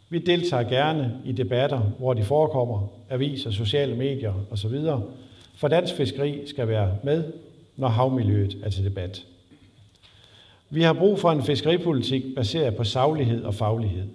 [0.09, 4.75] Vi deltager gerne i debatter, hvor de forekommer, aviser, sociale medier osv.,
[5.55, 7.23] for dansk fiskeri skal være med,
[7.75, 9.25] når havmiljøet er til debat.
[10.69, 14.07] Vi har brug for en fiskeripolitik baseret på saglighed og faglighed,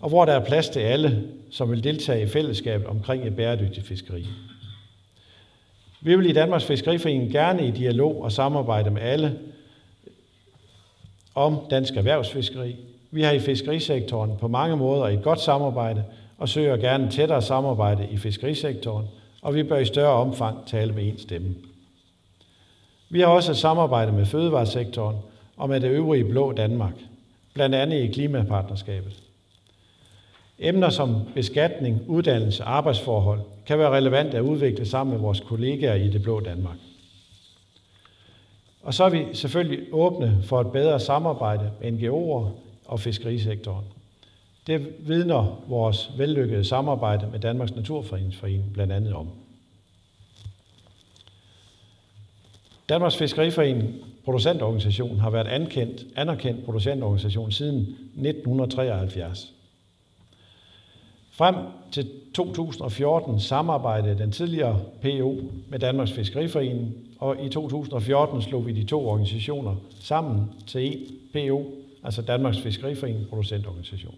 [0.00, 3.86] og hvor der er plads til alle, som vil deltage i fællesskabet omkring et bæredygtigt
[3.86, 4.26] fiskeri.
[6.00, 9.38] Vi vil i Danmarks Fiskeriforening gerne i dialog og samarbejde med alle
[11.38, 12.76] om dansk erhvervsfiskeri.
[13.10, 16.04] Vi har i fiskerisektoren på mange måder et godt samarbejde
[16.38, 19.06] og søger gerne tættere samarbejde i fiskerisektoren,
[19.42, 21.54] og vi bør i større omfang tale med én stemme.
[23.10, 25.16] Vi har også et samarbejde med fødevaresektoren
[25.56, 26.94] og med det øvrige blå Danmark,
[27.54, 29.22] blandt andet i klimapartnerskabet.
[30.58, 35.94] Emner som beskatning, uddannelse og arbejdsforhold kan være relevant at udvikle sammen med vores kollegaer
[35.94, 36.76] i det blå Danmark.
[38.88, 42.50] Og så er vi selvfølgelig åbne for et bedre samarbejde med NGO'er
[42.84, 43.84] og fiskerisektoren.
[44.66, 49.28] Det vidner vores vellykkede samarbejde med Danmarks Naturfredningsforening blandt andet om.
[52.88, 59.52] Danmarks Fiskeriforening, producentorganisationen, har været ankendt, anerkendt producentorganisation siden 1973.
[61.38, 61.54] Frem
[61.92, 68.84] til 2014 samarbejdede den tidligere PO med Danmarks Fiskeriforening, og i 2014 slog vi de
[68.84, 71.72] to organisationer sammen til en PO,
[72.04, 74.14] altså Danmarks Fiskeriforening Producentorganisation.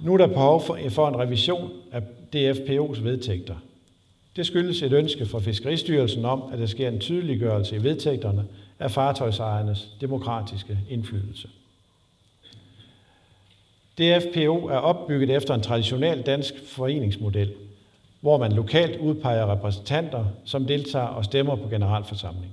[0.00, 2.02] Nu er der behov for en revision af
[2.36, 3.56] DFPO's vedtægter.
[4.36, 8.44] Det skyldes et ønske fra Fiskeristyrelsen om, at der sker en tydeliggørelse i vedtægterne
[8.78, 11.48] af fartøjsejernes demokratiske indflydelse.
[14.02, 17.52] DFPO er opbygget efter en traditionel dansk foreningsmodel,
[18.20, 22.52] hvor man lokalt udpeger repræsentanter, som deltager og stemmer på generalforsamling.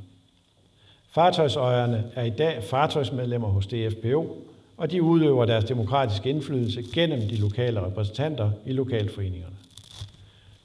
[1.11, 4.37] Fartøjsejerne er i dag fartøjsmedlemmer hos DFPO,
[4.77, 9.55] og de udøver deres demokratiske indflydelse gennem de lokale repræsentanter i lokalforeningerne.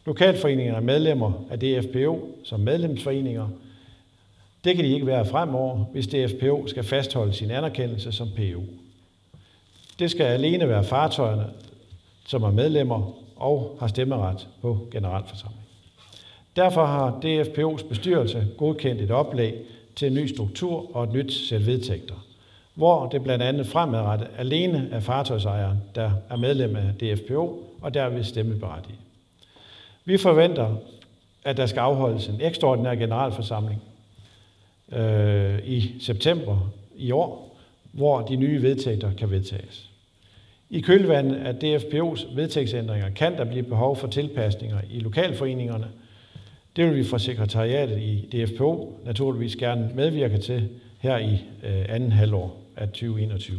[0.06, 3.48] Lokalforeningerne er medlemmer af DFPO som medlemsforeninger.
[4.64, 8.62] Det kan de ikke være fremover, hvis DFPO skal fastholde sin anerkendelse som PO.
[9.98, 11.46] Det skal alene være fartøjerne,
[12.26, 15.64] som er medlemmer og har stemmeret på generalforsamling.
[16.56, 19.54] Derfor har DFPO's bestyrelse godkendt et oplæg
[19.96, 22.14] til en ny struktur og et nyt sæt vedtægter,
[22.74, 28.24] hvor det blandt andet fremadrettet alene er fartøjsejeren, der er medlem af DFPO og derved
[28.24, 28.98] stemmeberettiget.
[30.04, 30.76] Vi forventer,
[31.44, 33.82] at der skal afholdes en ekstraordinær generalforsamling
[34.92, 37.53] øh, i september i år,
[37.94, 39.90] hvor de nye vedtægter kan vedtages.
[40.70, 45.86] I kølvandet af DFPO's vedtægtsændringer kan der blive behov for tilpasninger i lokalforeningerne.
[46.76, 50.68] Det vil vi fra sekretariatet i DFPO naturligvis gerne medvirke til
[50.98, 51.32] her i
[51.62, 53.58] øh, anden halvår af 2021.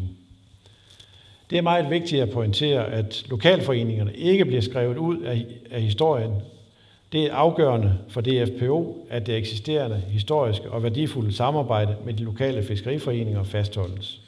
[1.50, 6.32] Det er meget vigtigt at pointere, at lokalforeningerne ikke bliver skrevet ud af, af historien.
[7.12, 12.64] Det er afgørende for DFPO, at det eksisterende historiske og værdifulde samarbejde med de lokale
[12.64, 14.25] fiskeriforeninger fastholdes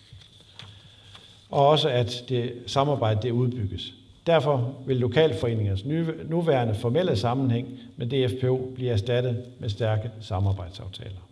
[1.49, 3.93] og også at det samarbejde det udbygges.
[4.25, 5.85] Derfor vil lokalforeningernes
[6.29, 11.27] nuværende formelle sammenhæng med DFPO blive erstattet med stærke samarbejdsaftaler.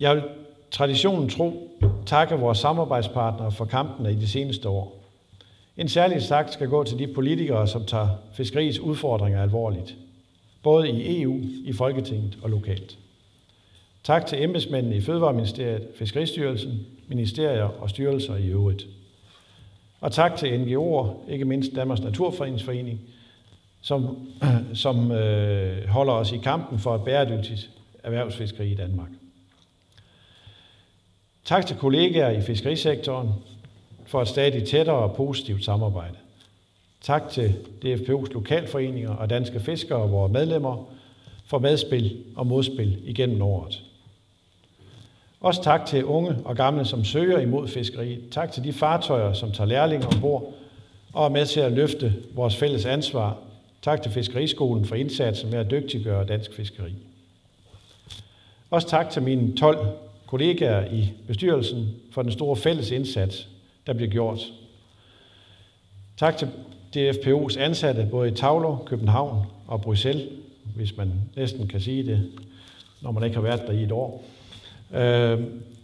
[0.00, 0.24] Jeg vil
[0.70, 5.02] traditionen tro takke vores samarbejdspartnere for kampene i de seneste år.
[5.76, 9.96] En særlig tak skal gå til de politikere, som tager fiskeriets udfordringer alvorligt,
[10.62, 12.98] både i EU, i Folketinget og lokalt.
[14.04, 18.86] Tak til embedsmændene i Fødevareministeriet, Fiskeristyrelsen, ministerier og styrelser i øvrigt.
[20.00, 23.00] Og tak til NGO'er, ikke mindst Danmarks Naturfredningsforening,
[23.82, 24.28] som,
[24.74, 27.70] som øh, holder os i kampen for et bæredygtigt
[28.02, 29.08] erhvervsfiskeri i Danmark.
[31.44, 33.28] Tak til kollegaer i fiskerisektoren
[34.06, 36.16] for et stadig tættere og positivt samarbejde.
[37.00, 40.84] Tak til DFPO's lokalforeninger og danske fiskere og vores medlemmer
[41.46, 43.82] for medspil og modspil igennem året.
[45.42, 48.18] Også tak til unge og gamle, som søger imod fiskeri.
[48.30, 50.54] Tak til de fartøjer, som tager lærlinge ombord
[51.12, 53.38] og er med til at løfte vores fælles ansvar.
[53.82, 56.94] Tak til Fiskeriskolen for indsatsen med at dygtiggøre dansk fiskeri.
[58.70, 59.86] Også tak til mine 12
[60.26, 63.48] kollegaer i bestyrelsen for den store fælles indsats,
[63.86, 64.40] der bliver gjort.
[66.16, 66.48] Tak til
[66.96, 70.28] DFPO's ansatte både i Tavlo, København og Bruxelles,
[70.76, 72.32] hvis man næsten kan sige det,
[73.00, 74.24] når man ikke har været der i et år
[74.94, 75.40] øh,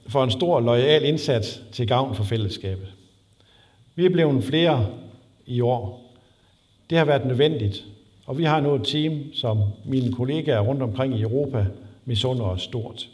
[0.09, 2.89] for en stor lojal indsats til gavn for fællesskabet.
[3.95, 4.87] Vi er blevet flere
[5.47, 6.15] i år.
[6.91, 7.85] Det har været nødvendigt,
[8.27, 11.67] og vi har nu et team, som mine kollegaer rundt omkring i Europa
[12.05, 13.09] misunder os stort.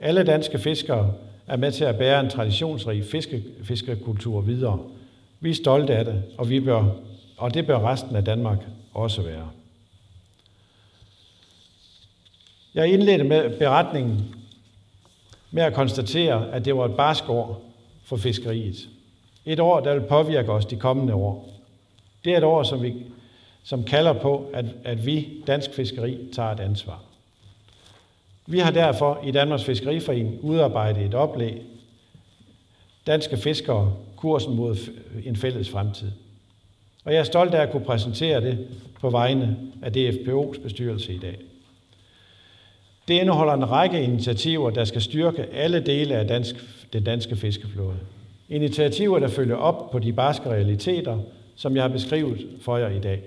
[0.00, 1.14] Alle danske fiskere
[1.46, 4.78] er med til at bære en traditionsrig fiske, fiskekultur videre.
[5.40, 6.84] Vi er stolte af det, og, vi bør,
[7.36, 8.58] og det bør resten af Danmark
[8.94, 9.48] også være.
[12.74, 14.34] Jeg indledte med beretningen
[15.52, 17.62] med at konstatere, at det var et barsk år
[18.04, 18.88] for fiskeriet.
[19.44, 21.48] Et år, der vil påvirke os de kommende år.
[22.24, 22.94] Det er et år, som, vi,
[23.62, 27.02] som kalder på, at, at vi, dansk fiskeri, tager et ansvar.
[28.46, 31.62] Vi har derfor i Danmarks Fiskeriforening udarbejdet et oplæg,
[33.06, 34.76] Danske Fiskere, kursen mod
[35.24, 36.10] en fælles fremtid.
[37.04, 38.68] Og jeg er stolt af at kunne præsentere det
[39.00, 41.38] på vegne af DFPO's bestyrelse i dag.
[43.08, 46.56] Det indeholder en række initiativer, der skal styrke alle dele af dansk,
[46.92, 47.96] den danske fiskeflåde.
[48.48, 51.18] Initiativer, der følger op på de barske realiteter,
[51.56, 53.22] som jeg har beskrevet for jer i dag.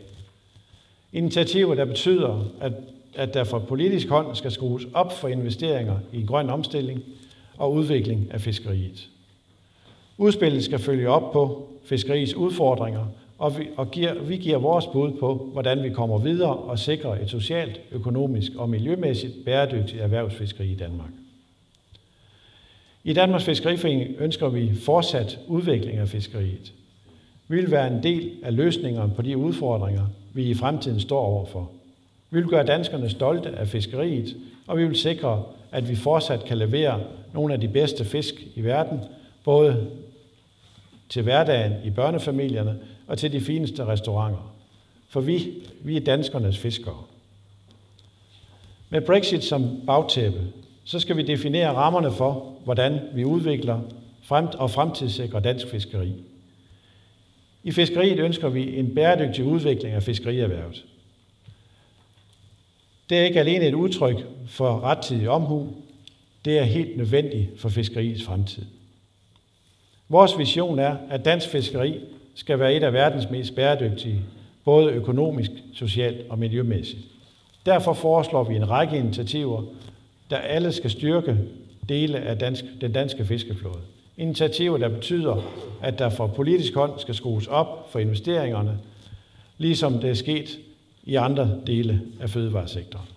[1.14, 2.74] Initiativer, der betyder, at,
[3.16, 7.04] at der fra politisk hånd skal skrues op for investeringer i en grøn omstilling
[7.58, 9.10] og udvikling af fiskeriet.
[10.18, 13.06] Udspillet skal følge op på fiskeriets udfordringer,
[13.38, 17.22] og, vi, og giver, vi giver vores bud på, hvordan vi kommer videre og sikrer
[17.22, 21.10] et socialt, økonomisk og miljømæssigt bæredygtigt erhvervsfiskeri i Danmark.
[23.04, 26.74] I Danmarks Fiskeriforening ønsker vi fortsat udvikling af fiskeriet.
[27.48, 31.72] Vi vil være en del af løsningerne på de udfordringer, vi i fremtiden står overfor.
[32.30, 34.36] Vi vil gøre danskerne stolte af fiskeriet,
[34.68, 37.02] og vi vil sikre, at vi fortsat kan levere
[37.34, 39.00] nogle af de bedste fisk i verden,
[39.44, 39.88] både
[41.10, 42.76] til hverdagen i børnefamilierne
[43.08, 44.56] og til de fineste restauranter.
[45.10, 47.04] For vi, vi er danskernes fiskere.
[48.90, 50.42] Med Brexit som bagtæppe,
[50.84, 53.82] så skal vi definere rammerne for, hvordan vi udvikler
[54.30, 56.14] og fremtidssikrer dansk fiskeri.
[57.64, 60.86] I fiskeriet ønsker vi en bæredygtig udvikling af fiskerierhvervet.
[63.10, 65.74] Det er ikke alene et udtryk for rettidig omhu,
[66.46, 68.66] det er helt nødvendigt for fiskeriets fremtid.
[70.10, 72.00] Vores vision er, at dansk fiskeri
[72.36, 74.22] skal være et af verdens mest bæredygtige,
[74.66, 77.02] både økonomisk, socialt og miljømæssigt.
[77.66, 79.64] Derfor foreslår vi en række initiativer,
[80.30, 81.38] der alle skal styrke
[81.90, 83.80] dele af dansk, den danske fiskeflåde.
[84.18, 85.42] Initiativer, der betyder,
[85.82, 88.80] at der fra politisk hånd skal skrues op for investeringerne,
[89.58, 90.60] ligesom det er sket
[91.04, 93.08] i andre dele af fødevaresektoren.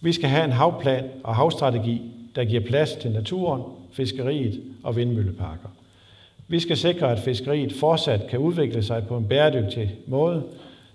[0.00, 2.02] Vi skal have en havplan og havstrategi,
[2.34, 3.62] der giver plads til naturen,
[3.92, 5.68] fiskeriet og vindmølleparker.
[6.48, 10.42] Vi skal sikre, at fiskeriet fortsat kan udvikle sig på en bæredygtig måde.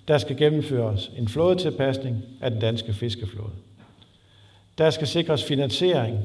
[0.07, 3.51] Der skal gennemføres en flådetilpasning af den danske fiskeflåde.
[4.77, 6.19] Der skal sikres finansiering,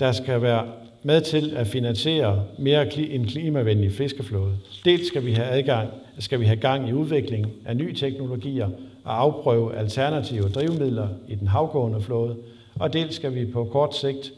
[0.00, 0.66] der skal være
[1.02, 4.56] med til at finansiere mere en klimavenlig fiskeflåde.
[4.84, 8.68] Dels skal vi have adgang, skal vi have gang i udviklingen af nye teknologier
[9.04, 12.36] og afprøve alternative drivmidler i den havgående flåde,
[12.74, 14.32] og dels skal vi på kort sigt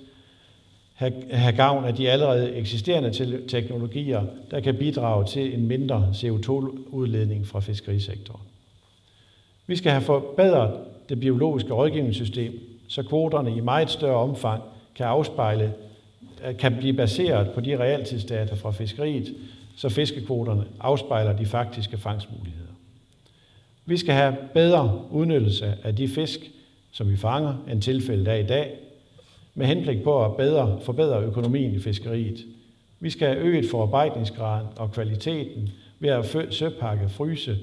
[1.31, 7.61] have, gavn af de allerede eksisterende teknologier, der kan bidrage til en mindre CO2-udledning fra
[7.61, 8.43] fiskerisektoren.
[9.67, 10.75] Vi skal have forbedret
[11.09, 14.63] det biologiske rådgivningssystem, så kvoterne i meget større omfang
[14.95, 15.75] kan afspejle,
[16.49, 19.35] øh, kan blive baseret på de realtidsdata fra fiskeriet,
[19.77, 22.73] så fiskekvoterne afspejler de faktiske fangstmuligheder.
[23.87, 26.41] Vi skal have bedre udnyttelse af de fisk,
[26.93, 28.79] som vi fanger, end tilfældet er i dag,
[29.55, 32.45] med henblik på at bedre, forbedre økonomien i fiskeriet.
[33.01, 37.59] Vi skal have øget forarbejdningsgraden og kvaliteten ved at søpakke, fryse,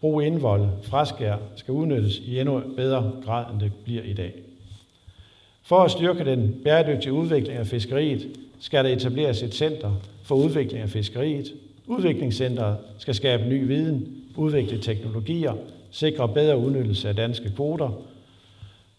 [0.00, 4.32] bruge indvold, fraskær skal udnyttes i endnu bedre grad, end det bliver i dag.
[5.62, 8.28] For at styrke den bæredygtige udvikling af fiskeriet,
[8.60, 9.92] skal der etableres et center
[10.24, 11.52] for udvikling af fiskeriet.
[11.86, 15.54] Udviklingscenteret skal skabe ny viden, udvikle teknologier,
[15.90, 18.02] sikre bedre udnyttelse af danske kvoter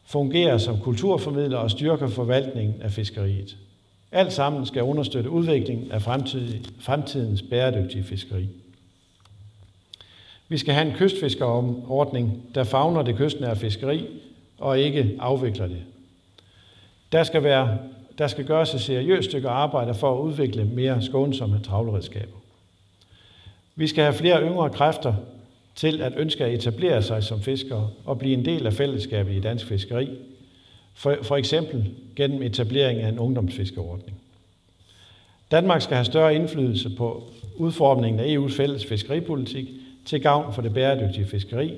[0.05, 3.57] fungerer som kulturformidler og styrker forvaltningen af fiskeriet.
[4.11, 6.01] Alt sammen skal understøtte udviklingen af
[6.79, 8.49] fremtidens bæredygtige fiskeri.
[10.47, 14.07] Vi skal have en kystfiskerordning, der fagner det kystnære fiskeri
[14.59, 15.81] og ikke afvikler det.
[17.11, 17.77] Der skal, være,
[18.17, 22.37] der skal gøres et seriøst stykke arbejde for at udvikle mere skånsomme travleredskaber.
[23.75, 25.13] Vi skal have flere yngre kræfter
[25.75, 29.39] til at ønske at etablere sig som fiskere og blive en del af fællesskabet i
[29.39, 30.09] dansk fiskeri,
[30.93, 34.17] for, for eksempel gennem etablering af en ungdomsfiskeordning.
[35.51, 37.23] Danmark skal have større indflydelse på
[37.55, 39.67] udformningen af EU's fælles fiskeripolitik
[40.05, 41.73] til gavn for det bæredygtige fiskeri.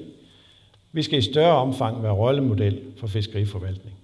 [0.91, 3.95] Vi skal i større omfang være rollemodel for fiskeriforvaltning.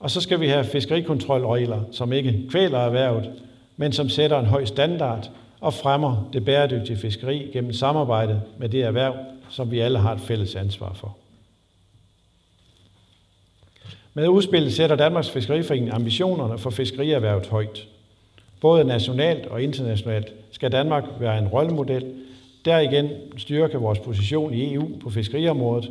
[0.00, 3.32] Og så skal vi have fiskerikontrolregler, som ikke kvæler erhvervet,
[3.76, 5.30] men som sætter en høj standard
[5.60, 9.14] og fremmer det bæredygtige fiskeri gennem samarbejde med det erhverv,
[9.50, 11.16] som vi alle har et fælles ansvar for.
[14.14, 17.88] Med udspillet sætter Danmarks Fiskeriforening ambitionerne for fiskerierhvervet højt.
[18.60, 22.14] Både nationalt og internationalt skal Danmark være en rollemodel,
[22.64, 25.90] der igen styrke vores position i EU på fiskeriområdet.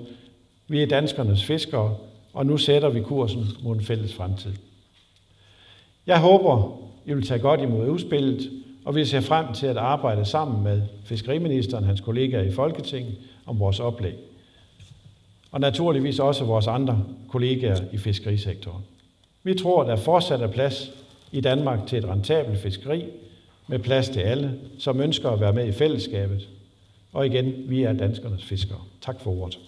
[0.68, 1.96] Vi er danskernes fiskere,
[2.34, 4.52] og nu sætter vi kursen mod en fælles fremtid.
[6.08, 8.52] Jeg håber, I vil tage godt imod udspillet,
[8.90, 13.16] og vi ser frem til at arbejde sammen med fiskeriministeren hans kollegaer i Folketinget
[13.46, 14.14] om vores oplæg.
[15.52, 18.84] Og naturligvis også vores andre kollegaer i fiskerisektoren.
[19.44, 20.92] Vi tror, der fortsat er plads
[21.32, 23.06] i Danmark til et rentabelt fiskeri
[23.68, 26.50] med plads til alle, som ønsker at være med i fællesskabet.
[27.14, 28.82] Og igen, vi er danskernes fiskere.
[29.02, 29.60] Tak for ordet.